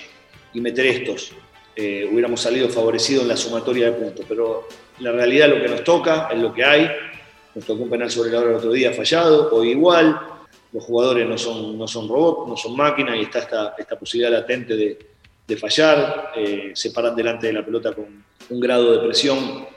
[0.54, 1.34] y meter estos.
[1.76, 4.26] Eh, hubiéramos salido favorecidos en la sumatoria de puntos.
[4.28, 4.68] Pero
[5.04, 6.90] la realidad lo que nos toca es lo que hay.
[7.56, 10.20] Nos tocó un penal sobre la hora el otro día fallado, hoy igual.
[10.72, 14.32] Los jugadores no son, no son robots, no son máquinas y está esta, esta posibilidad
[14.32, 14.98] latente de,
[15.48, 16.32] de fallar.
[16.36, 19.68] Eh, se paran delante de la pelota con un grado de presión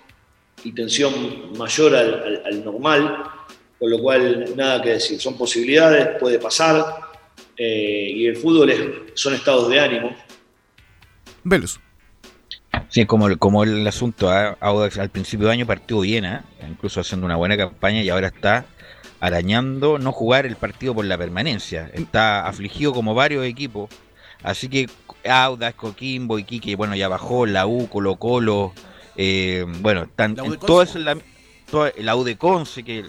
[0.65, 3.25] y tensión mayor al, al- al normal,
[3.79, 5.21] con lo cual nada que decir.
[5.21, 7.05] Son posibilidades, puede pasar.
[7.59, 8.81] eh, y el fútbol es-
[9.21, 10.15] son estados de ánimo.
[11.45, 11.79] Velus.
[12.89, 14.57] Sí, como el, como el asunto, ¿ah?
[14.61, 16.45] Audax al principio de año partió bien, ¿ah?
[16.69, 18.65] incluso haciendo una buena campaña y ahora está
[19.21, 21.91] arañando no jugar el partido por la permanencia.
[21.93, 23.91] Está afligido como varios equipos.
[24.43, 24.89] Así que
[25.29, 28.73] Audax, Coquimbo, Iquique, bueno, ya bajó, la U, Colo Colo,
[29.17, 31.17] eh, bueno, están todo eso en la,
[31.71, 33.03] toda- la U de Conce, que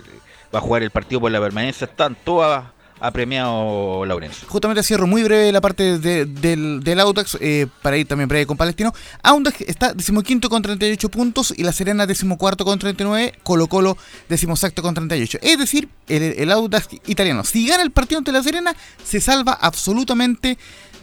[0.54, 2.64] va a jugar el partido por la permanencia, están todas
[2.99, 4.48] apremiado Laurencio.
[4.48, 8.45] Justamente cierro muy breve la parte de- del, del Audax eh, para ir también breve
[8.45, 8.94] con Palestino.
[9.24, 13.98] Audax está decimoquinto con 38 puntos y La Serena decimocuarto con 39, Colo Colo
[14.30, 15.40] decimosexto con 38.
[15.41, 19.53] Es decir, el, el Audax italiano, si gana el partido ante La Serena, se salva
[19.53, 20.57] absolutamente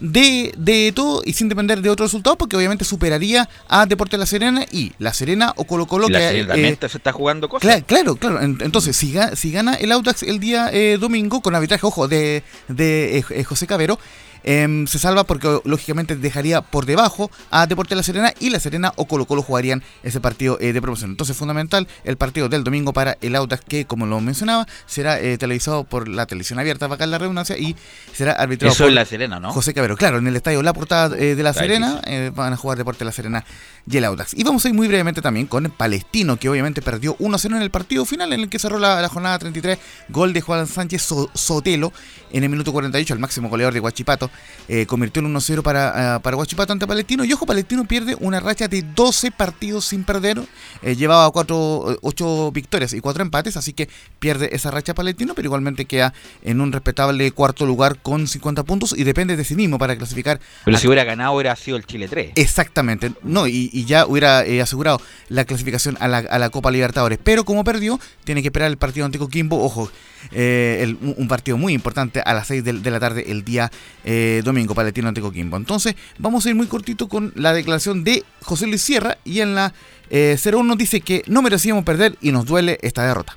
[0.05, 4.27] de, de todo y sin depender de otro resultado porque obviamente superaría a Deporte La
[4.27, 6.41] Serena y La Serena o Colo Colo la que,
[6.85, 7.63] eh, se está jugando cosas.
[7.63, 8.41] Claro, claro, claro.
[8.43, 12.07] En- Entonces, si, ga- si gana el Audax el día eh, domingo, con arbitraje, ojo,
[12.07, 13.99] de, de eh, José Cabero,
[14.45, 18.93] em, se salva porque lógicamente dejaría por debajo a Deporte La Serena y La Serena
[18.97, 21.11] o Colo Colo jugarían ese partido eh, de promoción.
[21.11, 25.39] Entonces, fundamental el partido del domingo para el Audax, que como lo mencionaba, será eh,
[25.39, 27.75] televisado por la televisión abierta, va acá en la redundancia, y
[28.13, 29.53] será arbitrado Eso por La Serena, ¿no?
[29.53, 29.97] José Cabero.
[29.97, 32.01] Claro, en el estadio La Portada eh, de La Serena
[32.35, 33.45] van a jugar Deporte La Serena
[33.91, 34.35] y el Audax.
[34.35, 37.71] Y vamos a ir muy brevemente también con Palestino, que obviamente perdió 1-0 en el
[37.71, 39.79] partido final en el que cerró la, la jornada 33.
[40.09, 41.93] Gol de Juan Sánchez So- Sotelo
[42.33, 44.31] en el minuto 48, el máximo goleador de Huachipato.
[44.69, 47.25] Eh, convirtió en 1-0 para, ah, para Huachipato ante Palestino.
[47.25, 50.41] Y ojo, Palestino pierde una racha de 12 partidos sin perder.
[50.83, 53.89] Eh, llevaba 4, 8 victorias y 4 empates, así que
[54.19, 58.95] pierde esa racha Palestino, pero igualmente queda en un respetable cuarto lugar con 50 puntos
[58.97, 61.85] y depende de sí mismo para clasificar Pero a- si hubiera ganado, hubiera sido el
[61.87, 62.33] Chile 3.
[62.37, 66.71] Exactamente, no, y, y ya hubiera eh, asegurado la clasificación a la, a la Copa
[66.71, 67.19] Libertadores.
[67.23, 69.63] Pero como perdió, tiene que esperar el partido ante Coquimbo.
[69.63, 69.91] Ojo,
[70.33, 73.45] eh, el- un, un partido muy importante a las 6 de, de la tarde el
[73.45, 73.71] día
[74.05, 75.57] eh, domingo, Palestino ante Coquimbo.
[75.57, 79.19] Entonces, vamos a ir muy cortito con la declaración de José Luis Sierra.
[79.25, 79.73] Y en la
[80.11, 83.37] eh, 01 nos dice que no merecíamos perder y nos duele esta derrota.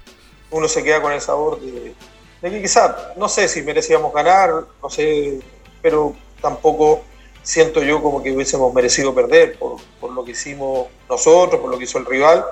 [0.51, 1.93] uno se queda con el sabor de,
[2.41, 4.51] de que quizá, no sé si merecíamos ganar,
[4.81, 5.39] no sé,
[5.81, 7.03] pero tampoco
[7.47, 9.79] siento yo como que hubiésemos merecido perder por,
[10.11, 12.45] lo que hicimos nosotros, por lo que hizo el rival.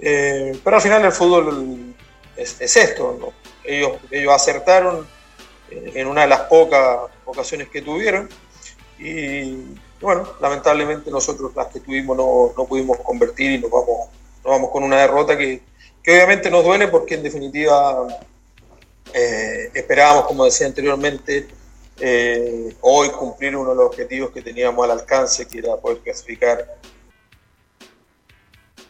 [0.00, 1.94] Eh, pero al final el fútbol
[2.36, 3.32] es, es esto,
[3.62, 5.06] ellos, ellos acertaron
[5.70, 6.98] eh, en una de las pocas
[7.34, 8.28] ocasiones que tuvieron.
[8.98, 14.08] Y bueno, lamentablemente nosotros las que tuvimos no, no pudimos convertir y nos vamos,
[14.44, 15.62] nos vamos con una derrota que,
[16.02, 18.06] que obviamente nos duele porque en definitiva
[19.14, 21.46] eh, esperábamos, como decía anteriormente,
[22.00, 26.66] eh, hoy cumplir uno de los objetivos que teníamos al alcance, que era poder clasificar.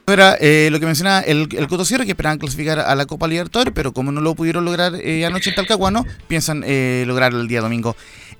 [0.07, 3.29] Era eh, lo que mencionaba el, el Coto Sierra, que esperaban clasificar a la Copa
[3.29, 6.61] Libertadores, pero como no lo pudieron lograr anoche en Talcahuano, piensan
[7.07, 7.97] lograrlo el día domingo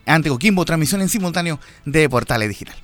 [0.07, 2.75] ante Coquimbo, transmisión en simultáneo de Portales Digital.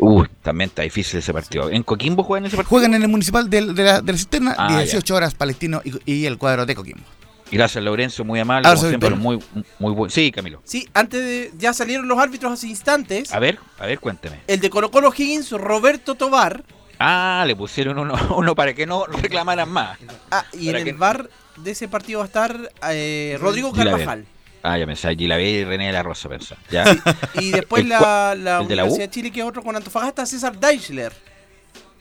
[0.00, 1.70] Uh, también está difícil ese partido.
[1.70, 2.70] ¿En Coquimbo juegan ese partido?
[2.70, 4.78] Juegan en el municipal del- de, la, de la cisterna, Ah, ya.
[4.82, 7.02] 18 horas Palestino y, y el cuadro de Coquimbo.
[7.50, 8.68] Gracias, Laurencio, muy amable.
[8.68, 9.38] Ahora como siempre, muy,
[9.78, 10.10] muy buen.
[10.10, 10.60] Sí, Camilo.
[10.64, 11.50] Sí, antes de.
[11.58, 13.32] Ya salieron los árbitros hace instantes.
[13.32, 14.40] A ver, a ver, cuénteme.
[14.46, 16.62] El de Colo Colo Higgins, Roberto Tobar.
[17.00, 19.98] Ah, le pusieron uno, uno para que no reclamaran más.
[20.30, 23.72] Ah, y en el que- bar de ese partido va a estar eh, Rodrigo.
[23.72, 24.26] Carvajal.
[24.62, 26.60] Ah, ya pensaba, Gilaver y René de la Rosa, pensaba.
[26.70, 26.84] Ya.
[27.34, 28.86] Y después El la, la ¿el de la U?
[28.86, 31.12] Universidad de Chile, que es otro con Antofagasta, César Deichler.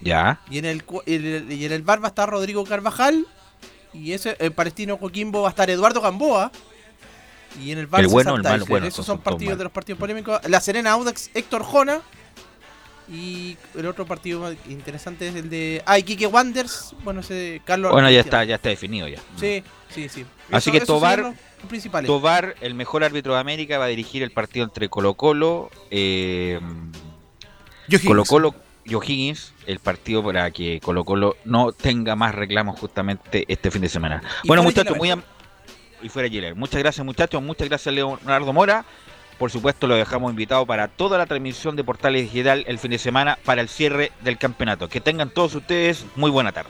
[0.01, 0.39] Ya.
[0.49, 3.25] Y en el, el- y en el bar va a estar Rodrigo Carvajal.
[3.93, 6.51] Y ese, el palestino Coquimbo va a estar Eduardo Gamboa.
[7.61, 9.73] Y en el bar El bueno, César el malo, bueno, Esos son partidos de los
[9.73, 10.39] partidos polémicos.
[10.49, 12.01] La Serena Audax, Héctor Jona.
[13.09, 15.81] Y el otro partido más interesante es el de.
[15.85, 16.93] Ah, Iquique Wanders.
[17.03, 17.91] Bueno, ese de Carlos.
[17.93, 19.19] Bueno, ya está, ya está definido ya.
[19.39, 20.25] Sí, sí, sí.
[20.51, 21.33] Así Eso- que Tobar.
[22.05, 26.59] Tobar, el mejor árbitro de América, va a dirigir el partido entre Colo Colo, eh.
[28.05, 28.55] Colo Colo
[29.65, 34.21] el partido para que Colo Colo no tenga más reclamos justamente este fin de semana.
[34.43, 35.23] Y bueno, muchachos, muy am-
[36.01, 36.55] y fuera Giler.
[36.55, 37.41] Muchas gracias, muchachos.
[37.41, 38.85] Muchas gracias, Leonardo Mora.
[39.37, 42.97] Por supuesto, lo dejamos invitado para toda la transmisión de Portales Digital el fin de
[42.97, 44.89] semana para el cierre del campeonato.
[44.89, 46.69] Que tengan todos ustedes muy buena tarde.